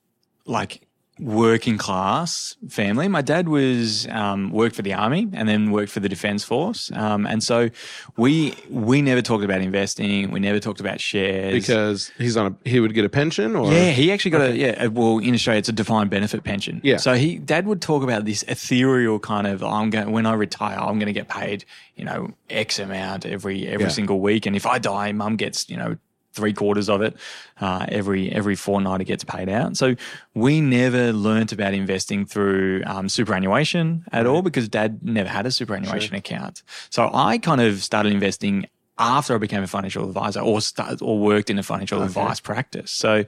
like 0.45 0.81
working 1.19 1.77
class 1.77 2.55
family. 2.69 3.07
My 3.07 3.21
dad 3.21 3.49
was 3.49 4.07
um, 4.07 4.51
worked 4.51 4.75
for 4.75 4.81
the 4.81 4.93
army 4.93 5.27
and 5.33 5.47
then 5.49 5.71
worked 5.71 5.91
for 5.91 5.99
the 5.99 6.09
defense 6.09 6.43
force, 6.43 6.91
um, 6.93 7.25
and 7.27 7.43
so 7.43 7.69
we 8.17 8.55
we 8.69 9.01
never 9.01 9.21
talked 9.21 9.43
about 9.43 9.61
investing. 9.61 10.31
We 10.31 10.39
never 10.39 10.59
talked 10.59 10.79
about 10.79 11.01
shares 11.01 11.53
Because 11.53 12.11
he's 12.17 12.37
on 12.37 12.47
a 12.63 12.69
he 12.69 12.79
would 12.79 12.93
get 12.93 13.05
a 13.05 13.09
pension 13.09 13.55
or 13.55 13.71
Yeah, 13.71 13.91
he 13.91 14.11
actually 14.11 14.31
got 14.31 14.41
a 14.41 14.55
yeah. 14.57 14.87
Well, 14.87 15.17
in 15.19 15.33
Australia, 15.33 15.59
it's 15.59 15.69
a 15.69 15.73
defined 15.73 16.09
benefit 16.09 16.43
pension. 16.43 16.79
Yeah. 16.83 16.97
So 16.97 17.13
he 17.15 17.37
dad 17.37 17.65
would 17.67 17.81
talk 17.81 18.03
about 18.03 18.25
this 18.25 18.43
ethereal 18.47 19.19
kind 19.19 19.47
of 19.47 19.63
I'm 19.63 19.89
going 19.89 20.11
when 20.11 20.25
I 20.25 20.33
retire, 20.33 20.77
I'm 20.79 20.99
going 20.99 21.07
to 21.07 21.13
get 21.13 21.27
paid 21.27 21.65
you 21.95 22.05
know 22.05 22.31
X 22.49 22.79
amount 22.79 23.25
every 23.25 23.67
every 23.67 23.85
Yeah. 23.85 23.89
single 23.91 24.19
week, 24.21 24.45
and 24.45 24.55
if 24.55 24.65
I 24.65 24.79
die, 24.79 25.11
mum 25.11 25.35
gets 25.35 25.69
you 25.69 25.77
know 25.77 25.97
three 26.39 26.53
quarters 26.53 26.89
of 26.89 27.01
it 27.01 27.15
uh, 27.59 27.85
every 27.89 28.31
every 28.31 28.55
fortnight. 28.55 29.01
It 29.01 29.05
gets 29.05 29.23
paid 29.23 29.49
out. 29.49 29.75
So 29.77 29.95
we 30.33 30.61
never 30.61 31.11
learnt 31.11 31.51
about 31.51 31.73
investing 31.73 32.25
through 32.25 32.83
um, 32.85 33.09
superannuation 33.09 34.05
at 34.11 34.25
all 34.25 34.41
because 34.41 34.69
dad 34.69 34.99
never 35.03 35.29
had 35.29 35.45
a 35.45 35.51
superannuation 35.51 36.15
account. 36.15 36.63
So 36.89 37.09
I 37.13 37.37
kind 37.37 37.61
of 37.61 37.83
started 37.83 38.13
investing 38.13 38.65
after 38.97 39.35
I 39.35 39.37
became 39.37 39.63
a 39.63 39.67
financial 39.67 40.07
advisor 40.07 40.41
or 40.41 40.61
started, 40.61 41.01
or 41.01 41.19
worked 41.19 41.49
in 41.49 41.59
a 41.59 41.63
financial 41.63 42.01
advice 42.01 42.39
practice. 42.39 42.91
So 42.91 43.25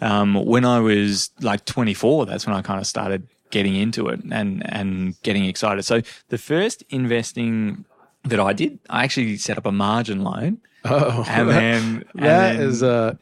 um, 0.00 0.34
when 0.34 0.64
I 0.64 0.80
was 0.80 1.30
like 1.40 1.64
24, 1.64 2.26
that's 2.26 2.46
when 2.46 2.56
I 2.56 2.62
kind 2.62 2.80
of 2.80 2.86
started 2.86 3.26
getting 3.50 3.74
into 3.74 4.08
it 4.08 4.20
and 4.30 4.62
and 4.66 5.20
getting 5.22 5.44
excited. 5.44 5.82
So 5.84 6.02
the 6.28 6.38
first 6.38 6.84
investing 6.90 7.84
that 8.24 8.40
I 8.40 8.52
did, 8.52 8.78
I 8.88 9.04
actually 9.04 9.36
set 9.36 9.58
up 9.58 9.66
a 9.66 9.72
margin 9.72 10.22
loan, 10.22 10.58
oh, 10.84 11.24
and 11.28 11.48
then 11.48 11.82
and 11.82 12.04
that 12.14 12.56
then- 12.56 12.60
is 12.68 12.82
a 12.82 13.18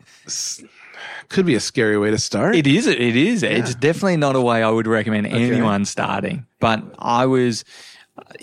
could 1.29 1.45
be 1.45 1.55
a 1.55 1.61
scary 1.61 1.99
way 1.99 2.11
to 2.11 2.19
start. 2.19 2.57
it 2.57 2.67
is. 2.67 2.87
It 2.87 2.99
is. 3.17 3.43
It's 3.43 3.75
definitely 3.75 4.17
not 4.17 4.35
a 4.35 4.41
way 4.41 4.63
I 4.63 4.71
would 4.71 4.87
recommend 4.87 5.27
anyone 5.27 5.85
starting. 5.85 6.47
But 6.59 6.83
I 6.99 7.27
was, 7.27 7.65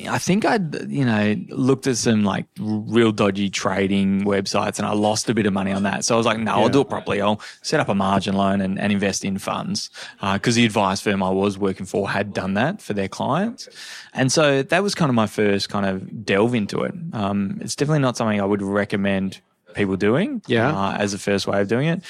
I 0.10 0.18
think 0.18 0.46
I'd, 0.46 0.90
you 0.90 1.06
know, 1.06 1.36
looked 1.50 1.88
at 1.88 1.98
some 1.98 2.24
like 2.24 2.46
real 2.60 3.12
dodgy 3.12 3.50
trading 3.50 4.24
websites 4.24 4.78
and 4.78 4.88
I 4.88 4.94
lost 4.94 5.30
a 5.30 5.34
bit 5.34 5.46
of 5.46 5.54
money 5.54 5.72
on 5.72 5.84
that. 5.84 6.06
So 6.06 6.16
I 6.16 6.18
was 6.18 6.26
like, 6.26 6.40
no, 6.40 6.52
I'll 6.54 6.70
do 6.70 6.82
it 6.82 6.90
properly. 6.90 7.22
I'll 7.22 7.42
set 7.62 7.80
up 7.80 7.90
a 7.90 7.96
margin 7.96 8.36
loan 8.36 8.62
and, 8.62 8.80
and 8.80 8.92
invest 8.92 9.24
in 9.26 9.38
funds. 9.38 9.90
Because 10.22 10.56
the 10.56 10.66
advice 10.66 11.02
firm 11.02 11.22
I 11.24 11.30
was 11.30 11.58
working 11.58 11.86
for 11.86 12.10
had 12.10 12.34
done 12.34 12.54
that 12.56 12.82
for 12.82 12.94
their 12.94 13.08
clients. 13.08 13.68
And 14.14 14.32
so 14.32 14.64
that 14.64 14.84
was 14.84 14.96
kind 14.96 15.10
of 15.10 15.16
my 15.16 15.28
first 15.28 15.70
kind 15.70 15.86
of 15.86 16.26
delve 16.26 16.56
into 16.56 16.84
it. 16.84 16.94
Um, 17.14 17.58
it's 17.62 17.76
definitely 17.76 18.00
not 18.00 18.18
something 18.18 18.40
I 18.42 18.46
would 18.46 18.62
recommend 18.62 19.42
people 19.74 19.98
doing 19.98 20.42
Yeah. 20.48 20.72
uh, 20.72 20.98
as 20.98 21.14
a 21.14 21.20
first 21.20 21.48
way 21.48 21.62
of 21.62 21.68
doing 21.68 21.88
it. 21.88 22.02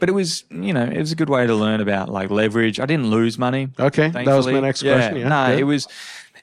But 0.00 0.08
it 0.08 0.12
was, 0.12 0.44
you 0.50 0.72
know, 0.72 0.82
it 0.82 0.98
was 0.98 1.12
a 1.12 1.14
good 1.14 1.30
way 1.30 1.46
to 1.46 1.54
learn 1.54 1.80
about 1.80 2.08
like 2.08 2.28
leverage. 2.28 2.80
I 2.80 2.84
didn't 2.86 3.08
lose 3.10 3.38
money. 3.38 3.68
Okay, 3.78 4.08
that 4.08 4.14
was 4.14 4.26
my 4.26 4.32
thankfully. 4.34 4.60
next 4.60 4.82
question, 4.82 5.16
yeah, 5.18 5.28
no, 5.28 5.46
good. 5.52 5.60
it 5.60 5.64
was, 5.64 5.86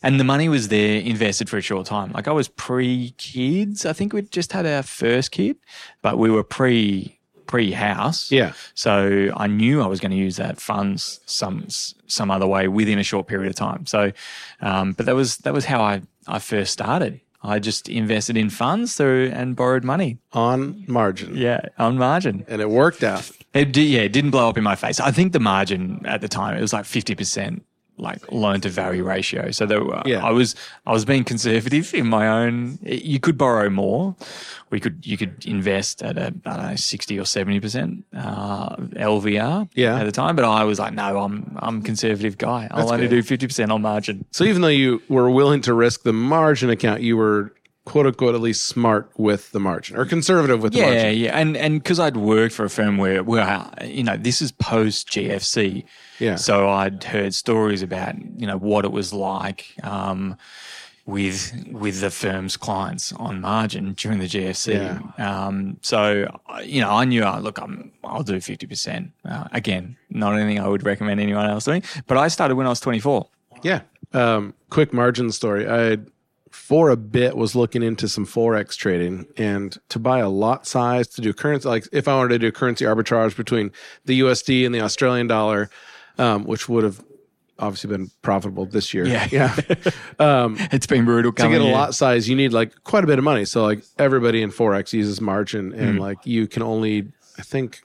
and 0.04 0.20
the 0.20 0.24
money 0.24 0.50
was 0.50 0.68
there 0.70 1.00
invested 1.02 1.50
for 1.50 1.58
a 1.58 1.62
short 1.62 1.86
time. 1.86 2.12
Like 2.12 2.28
I 2.28 2.32
was 2.32 2.48
pre 2.48 3.14
kids. 3.18 3.86
I 3.86 3.94
think 3.94 4.14
we'd 4.14 4.32
just 4.32 4.52
had 4.52 4.66
our 4.66 4.84
first 4.84 5.32
kid, 5.32 5.58
but 6.02 6.18
we 6.18 6.30
were 6.30 6.44
pre 6.44 7.18
pre 7.48 7.72
house. 7.72 8.32
Yeah. 8.32 8.54
So 8.74 9.32
I 9.36 9.48
knew 9.48 9.82
I 9.82 9.88
was 9.88 10.00
going 10.00 10.12
to 10.12 10.18
use 10.18 10.38
that 10.38 10.60
funds 10.62 11.20
some 11.26 11.68
some 12.08 12.32
other 12.32 12.48
way 12.48 12.68
within 12.68 12.98
a 13.00 13.04
short 13.04 13.28
period 13.28 13.50
of 13.50 13.56
time. 13.56 13.86
So, 13.86 14.12
um, 14.62 14.94
but 14.94 15.06
that 15.06 15.16
was 15.16 15.38
that 15.38 15.54
was 15.54 15.66
how 15.66 15.82
I 15.82 16.02
I 16.28 16.40
first 16.40 16.72
started. 16.74 17.20
I 17.44 17.58
just 17.58 17.90
invested 17.90 18.38
in 18.38 18.52
funds 18.52 18.96
through 18.96 19.32
and 19.34 19.56
borrowed 19.56 19.84
money. 19.84 20.20
on 20.32 20.86
margin. 20.88 21.36
Yeah, 21.36 21.62
on 21.80 21.98
margin. 21.98 22.46
and 22.48 22.62
it 22.62 22.70
worked 22.70 23.04
out. 23.04 23.32
It 23.54 23.72
did, 23.74 23.88
yeah, 23.88 24.02
it 24.02 24.14
didn't 24.14 24.30
blow 24.30 24.48
up 24.48 24.58
in 24.60 24.64
my 24.64 24.76
face. 24.76 25.00
I 25.00 25.10
think 25.12 25.34
the 25.34 25.40
margin 25.40 26.06
at 26.06 26.22
the 26.22 26.28
time 26.28 26.56
it 26.56 26.62
was 26.62 26.72
like 26.72 26.86
fifty 26.86 27.16
percent, 27.16 27.66
like 27.98 28.32
loan 28.32 28.62
to 28.62 28.70
value 28.70 29.04
ratio. 29.04 29.52
So 29.52 29.66
there 29.66 29.84
were, 29.84 30.02
Yeah. 30.06 30.26
I 30.26 30.32
was 30.32 30.56
I 30.86 30.92
was 30.92 31.06
being 31.06 31.24
conservative 31.24 31.94
in 31.94 32.08
my 32.08 32.28
own. 32.28 32.80
You 32.82 33.20
could 33.20 33.38
borrow 33.38 33.70
more. 33.70 34.16
We 34.72 34.80
could 34.80 35.06
you 35.06 35.18
could 35.18 35.46
invest 35.46 36.02
at 36.02 36.18
a 36.18 36.34
I 36.46 36.56
don't 36.58 36.66
know 36.70 36.76
sixty 36.76 37.20
or 37.20 37.26
seventy 37.26 37.60
percent 37.60 38.06
uh, 38.16 38.76
LVR. 38.78 39.70
Yeah. 39.76 40.00
at 40.00 40.06
the 40.06 40.12
time, 40.12 40.36
but 40.36 40.46
I 40.46 40.64
was 40.64 40.80
like, 40.80 40.94
no, 40.94 41.20
I'm 41.20 41.58
I'm 41.62 41.82
conservative 41.82 42.38
guy. 42.38 42.68
I'll 42.72 42.80
That's 42.80 42.92
only 42.92 43.08
good. 43.08 43.16
do 43.18 43.24
fifty 43.24 43.48
percent 43.48 43.72
on 43.72 43.82
margin. 43.82 44.26
So 44.32 44.44
even 44.46 44.62
though 44.62 44.68
you 44.70 45.02
were 45.10 45.30
willing 45.30 45.62
to 45.62 45.74
risk 45.74 46.04
the 46.04 46.14
margin 46.14 46.70
account, 46.70 47.02
you 47.02 47.18
were 47.18 47.54
quote 47.86 48.06
unquote 48.06 48.36
at 48.36 48.42
least 48.42 48.68
smart 48.68 49.10
with 49.18 49.52
the 49.52 49.60
margin 49.60 49.98
or 49.98 50.06
conservative 50.06 50.62
with 50.62 50.74
the 50.74 50.80
Yeah, 50.80 50.86
margin. 50.86 51.18
yeah, 51.18 51.40
and 51.40 51.58
and 51.58 51.82
because 51.82 52.00
I'd 52.00 52.16
worked 52.18 52.54
for 52.54 52.66
a 52.66 52.70
firm 52.70 52.98
where 52.98 53.24
where 53.24 53.42
uh, 53.44 53.86
you 53.86 54.04
know 54.04 54.18
this 54.18 54.42
is 54.42 54.52
post 54.52 55.08
GFC, 55.10 55.84
Yeah. 56.20 56.36
So 56.36 56.70
I'd 56.70 57.04
heard 57.04 57.34
stories 57.34 57.82
about 57.82 58.16
you 58.40 58.46
know 58.48 58.58
what 58.58 58.86
it 58.86 58.92
was 58.92 59.14
like 59.14 59.74
um, 59.84 60.38
with 61.08 61.52
with 61.72 62.00
the 62.02 62.12
firm's 62.12 62.56
clients 62.58 63.12
on 63.14 63.42
margin 63.42 63.94
during 63.94 64.20
the 64.20 64.28
GFC. 64.28 65.20
Um, 65.20 65.78
so 65.82 66.28
you 66.64 66.82
know 66.82 66.92
I 66.92 67.06
knew 67.06 67.24
uh, 67.24 67.40
look 67.40 67.58
I'm 67.60 67.92
I'll 68.04 68.24
do 68.24 68.40
fifty 68.40 68.68
percent 68.68 69.12
uh, 69.26 69.48
again. 69.52 69.98
Not 70.10 70.36
anything 70.38 70.60
I 70.60 70.68
would 70.68 70.84
recommend 70.86 71.20
anyone 71.20 71.50
else 71.50 71.66
doing. 71.66 71.84
But 72.06 72.18
I 72.18 72.28
started 72.28 72.56
when 72.56 72.68
I 72.68 72.70
was 72.70 72.80
twenty 72.80 73.00
four. 73.00 73.28
Yeah. 73.64 73.82
Um, 74.14 74.54
quick 74.70 74.94
margin 74.94 75.32
story. 75.32 75.68
I 75.68 75.98
for 76.52 76.90
a 76.90 76.98
bit 76.98 77.36
was 77.38 77.56
looking 77.56 77.82
into 77.84 78.08
some 78.08 78.26
forex 78.26 78.76
trading 78.76 79.26
and 79.38 79.78
to 79.90 79.98
buy 80.00 80.20
a 80.20 80.30
lot 80.30 80.68
size 80.68 81.08
to 81.08 81.22
do 81.22 81.34
currency 81.34 81.68
like 81.68 81.88
if 81.92 82.08
I 82.08 82.16
wanted 82.16 82.30
to 82.30 82.40
do 82.40 82.52
currency 82.52 82.86
arbitrage 82.86 83.36
between 83.36 83.72
the 84.06 84.20
USD 84.22 84.66
and 84.66 84.76
the 84.76 84.82
Australian 84.82 85.28
dollar, 85.28 85.70
um, 86.18 86.44
which 86.46 86.68
would 86.70 86.84
have 86.84 87.04
obviously 87.60 87.90
been 87.90 88.10
profitable 88.22 88.66
this 88.66 88.94
year. 88.94 89.06
Yeah. 89.06 89.28
Yeah. 89.32 89.56
um, 90.20 90.58
It's 90.72 90.88
been 90.88 91.06
brutal. 91.06 91.32
to 91.32 91.48
get 91.50 91.62
a 91.62 91.66
in. 91.66 91.72
lot 91.72 91.94
size, 91.96 92.28
you 92.28 92.36
need 92.36 92.54
like 92.54 92.74
quite 92.84 93.04
a 93.04 93.08
bit 93.08 93.18
of 93.20 93.24
money. 93.24 93.46
So 93.46 93.64
like 93.64 93.84
everybody 94.00 94.42
in 94.42 94.52
forex 94.52 94.94
uses 94.94 95.22
margin, 95.22 95.72
and 95.74 95.96
Hmm. 95.96 96.00
like 96.00 96.18
you 96.26 96.48
can 96.48 96.64
only, 96.64 97.12
I 97.38 97.44
think, 97.44 97.82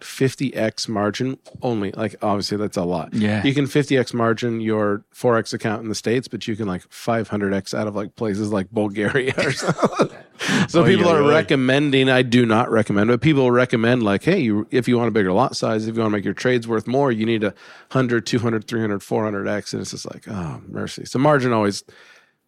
fifty 0.00 0.54
x 0.54 0.88
margin 0.88 1.38
only. 1.62 1.92
Like 1.92 2.16
obviously 2.22 2.56
that's 2.56 2.76
a 2.76 2.84
lot. 2.84 3.12
Yeah. 3.14 3.42
you 3.44 3.54
can 3.54 3.66
fifty 3.66 3.96
x 3.96 4.14
margin 4.14 4.60
your 4.60 5.04
forex 5.14 5.52
account 5.52 5.82
in 5.82 5.88
the 5.88 5.94
states, 5.94 6.28
but 6.28 6.46
you 6.46 6.56
can 6.56 6.66
like 6.66 6.82
five 6.90 7.28
hundred 7.28 7.54
x 7.54 7.74
out 7.74 7.86
of 7.86 7.94
like 7.96 8.14
places 8.16 8.52
like 8.52 8.70
Bulgaria 8.70 9.34
or 9.38 9.52
something. 9.64 10.10
so 10.68 10.82
Oy, 10.82 10.86
people 10.86 11.08
oy, 11.08 11.16
are 11.16 11.28
recommending. 11.28 12.08
I 12.08 12.22
do 12.22 12.46
not 12.46 12.70
recommend, 12.70 13.08
but 13.08 13.20
people 13.20 13.50
recommend 13.50 14.04
like, 14.04 14.22
hey, 14.22 14.38
you, 14.38 14.68
if 14.70 14.86
you 14.86 14.96
want 14.96 15.08
a 15.08 15.10
bigger 15.10 15.32
lot 15.32 15.56
size, 15.56 15.88
if 15.88 15.96
you 15.96 16.00
want 16.00 16.12
to 16.12 16.16
make 16.16 16.24
your 16.24 16.32
trades 16.34 16.68
worth 16.68 16.86
more, 16.86 17.10
you 17.10 17.26
need 17.26 17.42
a 17.42 17.48
100, 17.90 18.24
200, 18.24 18.66
300, 18.68 19.02
400 19.02 19.48
x, 19.48 19.72
and 19.72 19.82
it's 19.82 19.90
just 19.90 20.06
like, 20.12 20.28
oh 20.28 20.62
mercy. 20.68 21.04
So 21.06 21.18
margin 21.18 21.52
always 21.52 21.82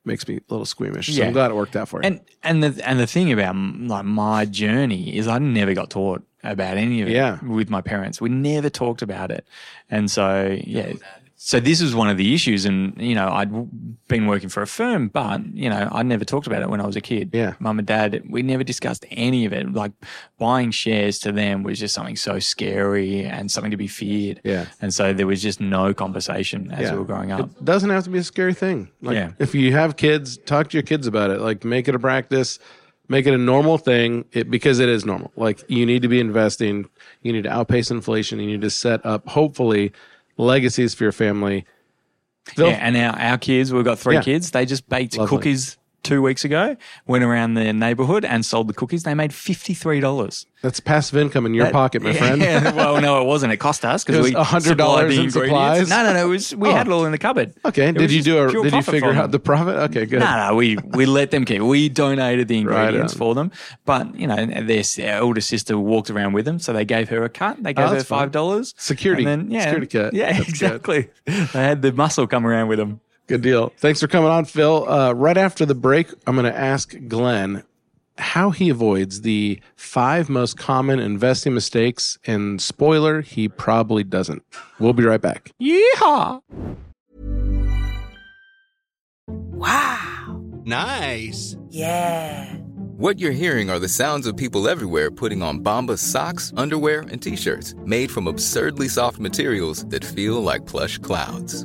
makes 0.04 0.26
me 0.28 0.36
a 0.36 0.40
little 0.48 0.64
squeamish. 0.66 1.08
So 1.08 1.12
Yeah. 1.20 1.26
I'm 1.26 1.32
glad 1.32 1.50
it 1.50 1.54
worked 1.54 1.74
out 1.76 1.88
for 1.88 2.00
you. 2.00 2.06
And 2.06 2.20
and 2.42 2.62
the 2.62 2.88
and 2.88 2.98
the 3.00 3.06
thing 3.06 3.32
about 3.32 3.56
like 3.56 4.04
my 4.04 4.44
journey 4.44 5.16
is 5.16 5.26
I 5.26 5.38
never 5.38 5.74
got 5.74 5.90
taught 5.90 6.22
about 6.42 6.76
any 6.76 7.02
of 7.02 7.08
it 7.08 7.12
Yeah. 7.12 7.38
with 7.44 7.70
my 7.70 7.80
parents. 7.80 8.20
We 8.20 8.28
never 8.30 8.70
talked 8.70 9.02
about 9.02 9.30
it, 9.30 9.46
and 9.90 10.10
so 10.10 10.58
yeah, 10.64 10.92
so 11.42 11.58
this 11.58 11.80
was 11.80 11.94
one 11.94 12.10
of 12.10 12.18
the 12.18 12.34
issues, 12.34 12.66
and 12.66 12.94
you 13.00 13.14
know, 13.14 13.28
I'd 13.30 13.50
been 14.08 14.26
working 14.26 14.50
for 14.50 14.60
a 14.62 14.66
firm, 14.66 15.08
but 15.08 15.40
you 15.54 15.70
know, 15.70 15.88
I 15.90 16.02
never 16.02 16.22
talked 16.24 16.46
about 16.46 16.60
it 16.60 16.68
when 16.68 16.82
I 16.82 16.86
was 16.86 16.96
a 16.96 17.00
kid. 17.00 17.30
Yeah. 17.32 17.54
mum 17.60 17.78
and 17.78 17.88
dad, 17.88 18.22
we 18.28 18.42
never 18.42 18.62
discussed 18.62 19.06
any 19.10 19.46
of 19.46 19.52
it. 19.54 19.72
Like 19.72 19.92
buying 20.38 20.70
shares 20.70 21.18
to 21.20 21.32
them 21.32 21.62
was 21.62 21.78
just 21.80 21.94
something 21.94 22.16
so 22.16 22.38
scary 22.40 23.24
and 23.24 23.50
something 23.50 23.70
to 23.70 23.78
be 23.78 23.86
feared. 23.86 24.40
Yeah. 24.44 24.66
and 24.82 24.92
so 24.92 25.14
there 25.14 25.26
was 25.26 25.40
just 25.40 25.60
no 25.62 25.94
conversation 25.94 26.70
as 26.72 26.90
we 26.92 26.98
were 26.98 27.04
growing 27.06 27.32
up. 27.32 27.40
It 27.48 27.64
doesn't 27.64 27.88
have 27.90 28.04
to 28.04 28.10
be 28.10 28.18
a 28.18 28.22
scary 28.24 28.52
thing. 28.54 28.90
Like 29.00 29.14
Yeah. 29.14 29.32
if 29.38 29.54
you 29.54 29.72
have 29.72 29.96
kids, 29.96 30.36
talk 30.36 30.68
to 30.70 30.76
your 30.76 30.82
kids 30.84 31.06
about 31.06 31.30
it. 31.30 31.40
Like 31.40 31.64
make 31.64 31.88
it 31.88 31.94
a 31.94 31.98
practice, 31.98 32.58
make 33.10 33.26
it 33.26 33.34
a 33.34 33.38
normal 33.38 33.76
thing 33.76 34.24
it, 34.32 34.48
because 34.50 34.78
it 34.78 34.88
is 34.88 35.04
normal. 35.04 35.32
Like 35.36 35.62
you 35.68 35.84
need 35.84 36.02
to 36.02 36.08
be 36.08 36.20
investing, 36.20 36.88
you 37.22 37.32
need 37.32 37.42
to 37.44 37.50
outpace 37.50 37.90
inflation, 37.90 38.38
you 38.38 38.46
need 38.46 38.60
to 38.62 38.70
set 38.70 39.04
up 39.04 39.28
hopefully 39.28 39.92
legacies 40.36 40.94
for 40.94 41.02
your 41.04 41.12
family. 41.12 41.66
They'll- 42.56 42.68
Yeah, 42.68 42.78
and 42.80 42.96
our, 42.96 43.18
our 43.18 43.36
kids, 43.38 43.72
we've 43.72 43.84
got 43.84 43.98
three 43.98 44.14
Yeah. 44.14 44.22
kids. 44.22 44.52
They 44.52 44.64
just 44.64 44.88
baked 44.88 45.18
Lovely. 45.18 45.36
cookies 45.36 45.76
two 46.02 46.22
weeks 46.22 46.44
ago. 46.44 46.76
Went 47.06 47.24
around 47.24 47.54
the 47.54 47.72
neighborhood 47.72 48.24
and 48.24 48.44
sold 48.44 48.68
the 48.68 48.74
cookies. 48.74 49.02
They 49.02 49.14
made 49.14 49.32
fifty 49.34 49.74
three 49.74 50.00
dollars. 50.00 50.46
That's 50.62 50.78
passive 50.78 51.16
income 51.16 51.46
in 51.46 51.54
your 51.54 51.70
pocket, 51.70 52.02
my 52.02 52.12
friend. 52.12 52.40
Yeah, 52.42 52.72
well, 52.74 53.00
no, 53.00 53.22
it 53.22 53.24
wasn't. 53.32 53.52
It 53.54 53.56
cost 53.56 53.82
us 53.82 54.04
because 54.04 54.22
we 54.22 54.32
$100 54.34 54.60
supplied 54.62 55.04
in 55.04 55.10
ingredients. 55.12 55.32
supplies? 55.34 55.88
No, 55.88 56.02
no, 56.04 56.12
no. 56.12 56.26
It 56.26 56.28
was 56.28 56.54
we 56.54 56.68
Oh. 56.68 56.72
had 56.72 56.86
it 56.86 56.92
all 56.92 57.06
in 57.06 57.12
the 57.12 57.18
cupboard. 57.18 57.54
Okay. 57.64 57.88
It 57.88 57.96
Did 57.96 58.10
you 58.12 58.22
do 58.22 58.44
a 58.46 58.52
did 58.62 58.74
you 58.74 58.82
figure 58.82 59.10
out 59.12 59.30
the 59.30 59.38
profit? 59.40 59.76
Okay, 59.76 60.04
good. 60.04 60.20
No, 60.20 60.48
no, 60.48 60.54
we 60.54 60.76
we 60.88 61.06
let 61.06 61.30
them 61.30 61.44
keep. 61.46 61.62
We 61.62 61.88
donated 61.88 62.48
the 62.48 62.58
ingredients 62.62 63.14
on. 63.14 63.18
for 63.18 63.34
them, 63.34 63.52
but 63.86 64.14
you 64.14 64.26
know, 64.26 64.36
their 64.44 64.82
our 65.14 65.22
older 65.22 65.40
sister 65.40 65.78
walked 65.78 66.10
around 66.10 66.34
with 66.34 66.44
them, 66.44 66.58
so 66.58 66.72
they 66.74 66.84
gave 66.84 67.08
her 67.08 67.24
a 67.24 67.30
cut. 67.30 67.62
They 67.62 67.72
gave 67.72 67.86
oh, 67.86 67.88
her 67.90 67.96
Oh, 67.96 68.00
fun. 68.00 68.18
five 68.18 68.30
dollars 68.32 68.74
Security- 68.76 69.22
yeah, 69.24 69.60
security 69.62 69.86
cut. 69.86 70.12
Yeah, 70.14 70.32
That's 70.32 70.38
good. 70.44 70.48
exactly. 70.50 71.10
They 71.24 71.32
had 71.54 71.80
the 71.82 71.92
muscle 71.92 72.26
come 72.26 72.46
around 72.46 72.68
with 72.68 72.78
them. 72.78 73.00
Good 73.30 73.42
deal. 73.42 73.72
Thanks 73.76 74.00
for 74.00 74.08
coming 74.08 74.28
on, 74.28 74.44
Phil. 74.44 74.90
Uh, 74.90 75.12
right 75.12 75.36
after 75.36 75.64
the 75.64 75.76
break, 75.76 76.08
I'm 76.26 76.34
going 76.34 76.52
to 76.52 76.58
ask 76.58 76.96
Glen 77.06 77.62
how 78.18 78.50
he 78.50 78.70
avoids 78.70 79.20
the 79.20 79.60
five 79.76 80.28
most 80.28 80.58
common 80.58 80.98
investing 80.98 81.54
mistakes. 81.54 82.18
And 82.26 82.60
spoiler, 82.60 83.20
he 83.20 83.48
probably 83.48 84.02
doesn't. 84.02 84.42
We'll 84.80 84.94
be 84.94 85.04
right 85.04 85.20
back. 85.20 85.52
Yeehaw! 85.62 86.42
Wow. 89.28 90.42
Nice. 90.64 91.56
Yeah. 91.68 92.52
What 92.96 93.20
you're 93.20 93.30
hearing 93.30 93.70
are 93.70 93.78
the 93.78 93.88
sounds 93.88 94.26
of 94.26 94.36
people 94.36 94.68
everywhere 94.68 95.12
putting 95.12 95.40
on 95.40 95.60
Bombas 95.60 96.00
socks, 96.00 96.52
underwear, 96.56 97.02
and 97.02 97.22
t-shirts 97.22 97.76
made 97.84 98.10
from 98.10 98.26
absurdly 98.26 98.88
soft 98.88 99.20
materials 99.20 99.84
that 99.84 100.04
feel 100.04 100.42
like 100.42 100.66
plush 100.66 100.98
clouds. 100.98 101.64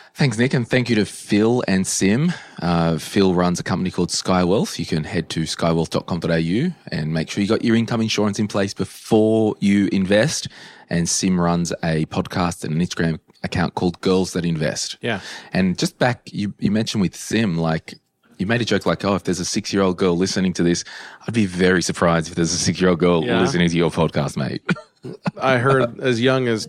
Thanks, 0.13 0.37
Nick, 0.37 0.53
and 0.53 0.67
thank 0.67 0.89
you 0.89 0.95
to 0.97 1.05
Phil 1.05 1.63
and 1.67 1.87
Sim. 1.87 2.33
Uh, 2.61 2.97
Phil 2.97 3.33
runs 3.33 3.59
a 3.59 3.63
company 3.63 3.89
called 3.89 4.09
Skyewealth. 4.09 4.77
You 4.77 4.85
can 4.85 5.03
head 5.05 5.29
to 5.29 5.43
skyewealth.com.au 5.43 6.73
and 6.91 7.13
make 7.13 7.29
sure 7.29 7.41
you 7.41 7.47
got 7.47 7.63
your 7.63 7.75
income 7.75 8.01
insurance 8.01 8.37
in 8.37 8.47
place 8.47 8.73
before 8.73 9.55
you 9.59 9.87
invest. 9.91 10.47
And 10.89 11.07
Sim 11.07 11.39
runs 11.39 11.71
a 11.83 12.05
podcast 12.07 12.65
and 12.65 12.73
an 12.73 12.81
Instagram 12.85 13.19
account 13.41 13.75
called 13.75 14.01
Girls 14.01 14.33
That 14.33 14.45
Invest. 14.45 14.97
Yeah. 15.01 15.21
And 15.53 15.77
just 15.79 15.97
back, 15.97 16.29
you, 16.31 16.53
you 16.59 16.71
mentioned 16.71 17.01
with 17.01 17.15
Sim, 17.15 17.57
like, 17.57 17.95
you 18.41 18.47
made 18.47 18.59
a 18.61 18.65
joke 18.65 18.85
like, 18.85 19.05
oh, 19.05 19.15
if 19.15 19.23
there's 19.23 19.39
a 19.39 19.45
six 19.45 19.71
year 19.71 19.81
old 19.83 19.97
girl 19.97 20.17
listening 20.17 20.51
to 20.53 20.63
this, 20.63 20.83
I'd 21.27 21.33
be 21.33 21.45
very 21.45 21.81
surprised 21.81 22.27
if 22.27 22.35
there's 22.35 22.51
a 22.53 22.57
six 22.57 22.81
year 22.81 22.89
old 22.89 22.99
girl 22.99 23.23
Yeah. 23.23 23.39
listening 23.39 23.69
to 23.69 23.77
your 23.77 23.91
podcast, 23.91 24.35
mate. 24.35 24.61
I 25.41 25.57
heard 25.57 25.99
as 25.99 26.21
young 26.21 26.47
as 26.47 26.67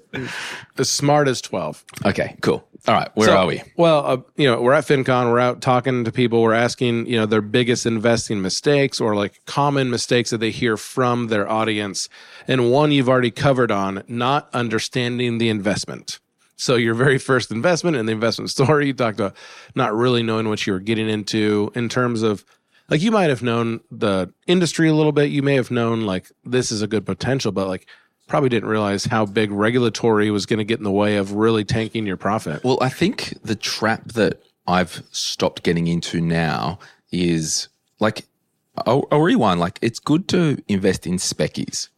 as 0.78 0.88
smart 0.88 1.28
as 1.28 1.40
12. 1.42 1.85
okay, 2.06 2.37
cool. 2.40 2.66
All 2.88 2.94
right, 2.94 3.08
where 3.14 3.28
So- 3.28 3.37
are 3.37 3.46
we? 3.46 3.62
Well, 3.76 4.06
uh, 4.06 4.16
you 4.37 4.46
know, 4.48 4.61
we're 4.61 4.72
at 4.72 4.85
FinCon. 4.85 5.30
We're 5.30 5.38
out 5.38 5.61
talking 5.61 6.04
to 6.04 6.11
people. 6.12 6.42
We're 6.42 6.52
asking, 6.54 7.06
you 7.06 7.16
know, 7.16 7.26
their 7.26 7.42
biggest 7.42 7.87
investing 7.87 8.40
mistakes 8.42 9.00
or 9.00 9.14
like 9.14 9.40
common 9.46 9.88
mistakes 9.90 10.30
that 10.30 10.38
they 10.38 10.50
hear 10.50 10.76
from 10.76 11.28
their 11.28 11.48
audience. 11.48 12.08
And 12.48 12.70
one 12.72 12.90
you've 12.90 13.08
already 13.08 13.30
covered 13.30 13.70
on 13.70 14.02
not 14.08 14.48
understanding 14.54 15.38
the 15.38 15.48
investment. 15.48 16.18
So 16.62 16.77
your 16.77 16.94
very 16.94 17.18
first 17.18 17.51
investment 17.51 17.96
in 17.96 18.07
the 18.07 18.12
investment 18.12 18.48
story, 18.51 18.87
you 18.87 18.92
talked 18.92 19.18
about 19.18 19.37
not 19.75 19.92
really 19.94 20.22
knowing 20.22 20.48
what 20.48 20.64
you 20.64 20.72
were 20.72 20.79
getting 20.79 21.09
into 21.09 21.72
in 21.75 21.88
terms 21.88 22.22
of 22.22 22.44
like 22.88 23.03
you 23.03 23.11
might 23.11 23.31
have 23.31 23.42
known 23.42 23.81
the 23.90 24.33
industry 24.46 24.88
a 24.88 24.94
little 24.94 25.11
bit. 25.11 25.31
You 25.31 25.42
may 25.42 25.57
have 25.57 25.72
known 25.72 26.03
like 26.03 26.31
this 26.44 26.70
is 26.70 26.81
a 26.81 26.87
good 26.87 27.05
potential, 27.05 27.51
but 27.51 27.66
like 27.66 27.88
probably 28.29 28.48
didn't 28.48 28.68
realize 28.68 29.05
how 29.05 29.27
big 29.27 29.51
regulatory 29.51 30.31
was 30.31 30.46
going 30.46 30.59
to 30.59 30.64
get 30.64 30.79
in 30.79 30.85
the 30.85 30.92
way 30.92 31.16
of 31.16 31.33
really 31.33 31.64
tanking 31.64 32.07
your 32.07 32.16
profit. 32.16 32.62
Well, 32.62 32.79
I 32.81 32.90
think 32.90 33.35
the 33.42 33.57
trap 33.57 34.12
that 34.12 34.40
I've 34.66 35.03
stopped 35.11 35.64
getting 35.64 35.88
into 35.88 36.20
now 36.20 36.79
is 37.11 37.68
like, 37.98 38.25
I'll, 38.87 39.09
I'll 39.11 39.20
rewind. 39.20 39.59
Like, 39.59 39.81
it's 39.83 39.98
good 39.98 40.29
to 40.29 40.62
invest 40.68 41.09
in 41.09 41.16
speckies, 41.16 41.88
but 41.88 41.91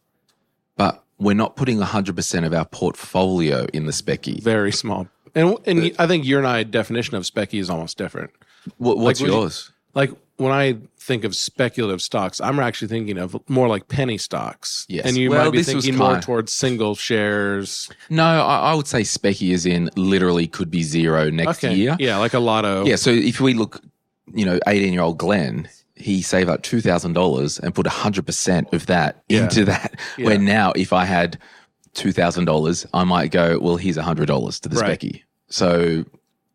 we're 1.17 1.33
not 1.35 1.55
putting 1.55 1.77
100% 1.79 2.45
of 2.45 2.53
our 2.53 2.65
portfolio 2.65 3.65
in 3.73 3.85
the 3.85 3.91
specky. 3.91 4.41
very 4.41 4.71
small. 4.71 5.07
And 5.33 5.57
and 5.65 5.93
I 5.99 6.07
think 6.07 6.25
your 6.25 6.39
and 6.39 6.47
I 6.47 6.63
definition 6.63 7.15
of 7.15 7.23
specky 7.23 7.59
is 7.59 7.69
almost 7.69 7.97
different. 7.97 8.31
What, 8.77 8.97
what's 8.97 9.19
would 9.21 9.27
you- 9.29 9.35
yours? 9.35 9.71
Like 9.93 10.11
when 10.37 10.51
I 10.51 10.75
think 10.99 11.23
of 11.23 11.33
speculative 11.35 12.01
stocks, 12.01 12.41
I'm 12.41 12.59
actually 12.59 12.89
thinking 12.89 13.17
of 13.17 13.37
more 13.49 13.69
like 13.69 13.87
penny 13.87 14.17
stocks. 14.17 14.85
Yes. 14.89 15.05
And 15.05 15.15
you 15.15 15.29
Well, 15.29 15.45
might 15.45 15.51
be 15.51 15.57
this 15.59 15.73
was 15.73 15.85
thinking 15.85 15.97
more 15.99 16.19
towards 16.19 16.51
single 16.53 16.95
shares. 16.95 17.89
no, 18.09 18.23
I, 18.25 18.71
I 18.71 18.73
would 18.75 18.87
say 18.87 19.01
specky 19.01 19.51
is 19.51 19.65
in 19.65 19.89
literally 19.95 20.47
could 20.47 20.69
be 20.69 20.83
zero 20.83 21.29
next 21.29 21.63
Okay. 21.63 21.73
year. 21.75 21.95
Yeah, 21.99 22.17
like 22.17 22.33
a 22.33 22.39
lotto. 22.39 22.85
Yeah. 22.85 22.97
So 22.97 23.09
if 23.11 23.39
we 23.39 23.53
look, 23.53 23.81
you 24.33 24.45
know, 24.45 24.59
18 24.67 24.91
year 24.91 25.01
old 25.01 25.17
Glen, 25.17 25.69
he 25.95 26.21
saved 26.21 26.49
up 26.49 26.61
$2,000 26.61 27.59
and 27.59 27.73
put 27.73 27.85
100% 27.85 28.73
of 28.73 28.85
that 28.87 29.23
Yeah. 29.29 29.43
into 29.43 29.65
that. 29.65 29.99
Yeah. 30.17 30.25
Where 30.25 30.37
now, 30.37 30.73
if 30.75 30.91
I 30.93 31.05
had 31.05 31.37
$2,000, 31.93 32.85
I 32.93 33.03
might 33.05 33.31
go, 33.31 33.57
well, 33.59 33.77
here's 33.77 33.97
$100 33.97 34.59
to 34.61 34.69
the 34.69 34.75
Right. 34.77 34.99
specky. 34.99 35.21
So 35.47 36.03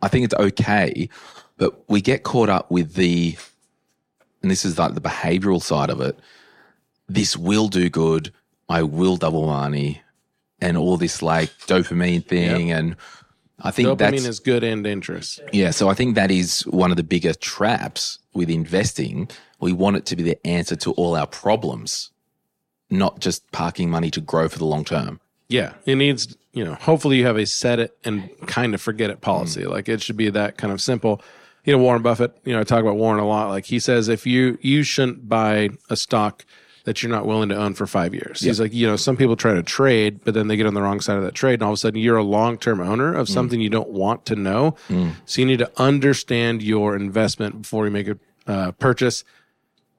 I 0.02 0.08
think 0.08 0.24
it's 0.26 0.34
okay, 0.34 1.08
but 1.56 1.88
we 1.88 2.00
get 2.00 2.22
caught 2.22 2.48
up 2.48 2.70
with 2.70 2.94
the, 2.94 3.36
and 4.42 4.50
this 4.50 4.64
is 4.64 4.78
like 4.78 4.94
the 4.94 5.00
behavioral 5.00 5.62
side 5.62 5.90
of 5.90 6.00
it. 6.00 6.18
This 7.08 7.36
will 7.36 7.68
do 7.68 7.88
good. 7.88 8.32
I 8.68 8.82
will 8.82 9.16
double 9.16 9.46
money 9.46 10.02
and 10.60 10.76
all 10.76 10.96
this 10.96 11.22
like 11.22 11.50
dopamine 11.66 12.24
thing. 12.26 12.70
And 12.70 12.96
I 13.62 13.70
think 13.70 13.88
Dopamine 13.88 13.98
that's, 13.98 14.24
is 14.26 14.40
good 14.40 14.64
and 14.64 14.86
interest. 14.86 15.40
yeah, 15.52 15.70
so 15.70 15.88
I 15.88 15.94
think 15.94 16.14
that 16.14 16.30
is 16.30 16.62
one 16.66 16.90
of 16.90 16.96
the 16.96 17.02
bigger 17.02 17.34
traps 17.34 18.18
with 18.32 18.48
investing. 18.48 19.28
We 19.60 19.72
want 19.72 19.96
it 19.96 20.06
to 20.06 20.16
be 20.16 20.22
the 20.22 20.46
answer 20.46 20.76
to 20.76 20.92
all 20.92 21.16
our 21.16 21.26
problems, 21.26 22.10
not 22.88 23.20
just 23.20 23.50
parking 23.52 23.90
money 23.90 24.10
to 24.12 24.20
grow 24.20 24.48
for 24.48 24.58
the 24.58 24.64
long 24.64 24.84
term. 24.84 25.20
Yeah. 25.48 25.74
It 25.84 25.96
needs, 25.96 26.36
you 26.52 26.64
know, 26.64 26.74
hopefully 26.74 27.18
you 27.18 27.26
have 27.26 27.36
a 27.36 27.44
set 27.44 27.80
it 27.80 27.98
and 28.04 28.30
kind 28.46 28.72
of 28.72 28.80
forget 28.80 29.10
it 29.10 29.20
policy. 29.20 29.62
Mm. 29.62 29.70
Like 29.70 29.88
it 29.88 30.00
should 30.00 30.16
be 30.16 30.30
that 30.30 30.56
kind 30.56 30.72
of 30.72 30.80
simple. 30.80 31.20
You 31.64 31.72
know, 31.72 31.82
Warren 31.82 32.02
Buffett, 32.02 32.38
you 32.44 32.54
know, 32.54 32.60
I 32.60 32.64
talk 32.64 32.80
about 32.80 32.96
Warren 32.96 33.20
a 33.20 33.26
lot. 33.26 33.48
Like 33.48 33.66
he 33.66 33.80
says, 33.80 34.08
if 34.08 34.26
you, 34.26 34.58
you 34.62 34.82
shouldn't 34.82 35.28
buy 35.28 35.70
a 35.90 35.96
stock 35.96 36.46
that 36.90 37.04
you're 37.04 37.12
not 37.12 37.24
willing 37.24 37.48
to 37.48 37.54
own 37.54 37.74
for 37.74 37.86
five 37.86 38.12
years. 38.12 38.40
He's 38.40 38.58
like, 38.58 38.74
you 38.74 38.84
know, 38.84 38.96
some 38.96 39.16
people 39.16 39.36
try 39.36 39.54
to 39.54 39.62
trade, 39.62 40.24
but 40.24 40.34
then 40.34 40.48
they 40.48 40.56
get 40.56 40.66
on 40.66 40.74
the 40.74 40.82
wrong 40.82 41.00
side 41.00 41.16
of 41.16 41.22
that 41.22 41.34
trade. 41.34 41.54
And 41.54 41.62
all 41.62 41.70
of 41.70 41.74
a 41.74 41.76
sudden 41.76 42.00
you're 42.00 42.16
a 42.16 42.24
long 42.24 42.58
term 42.58 42.80
owner 42.80 43.14
of 43.14 43.28
mm. 43.28 43.30
something 43.32 43.60
you 43.60 43.70
don't 43.70 43.90
want 43.90 44.26
to 44.26 44.34
know. 44.34 44.74
Mm. 44.88 45.12
So 45.24 45.40
you 45.40 45.46
need 45.46 45.60
to 45.60 45.70
understand 45.80 46.62
your 46.62 46.96
investment 46.96 47.62
before 47.62 47.84
you 47.84 47.92
make 47.92 48.08
a 48.08 48.18
uh, 48.48 48.72
purchase. 48.72 49.22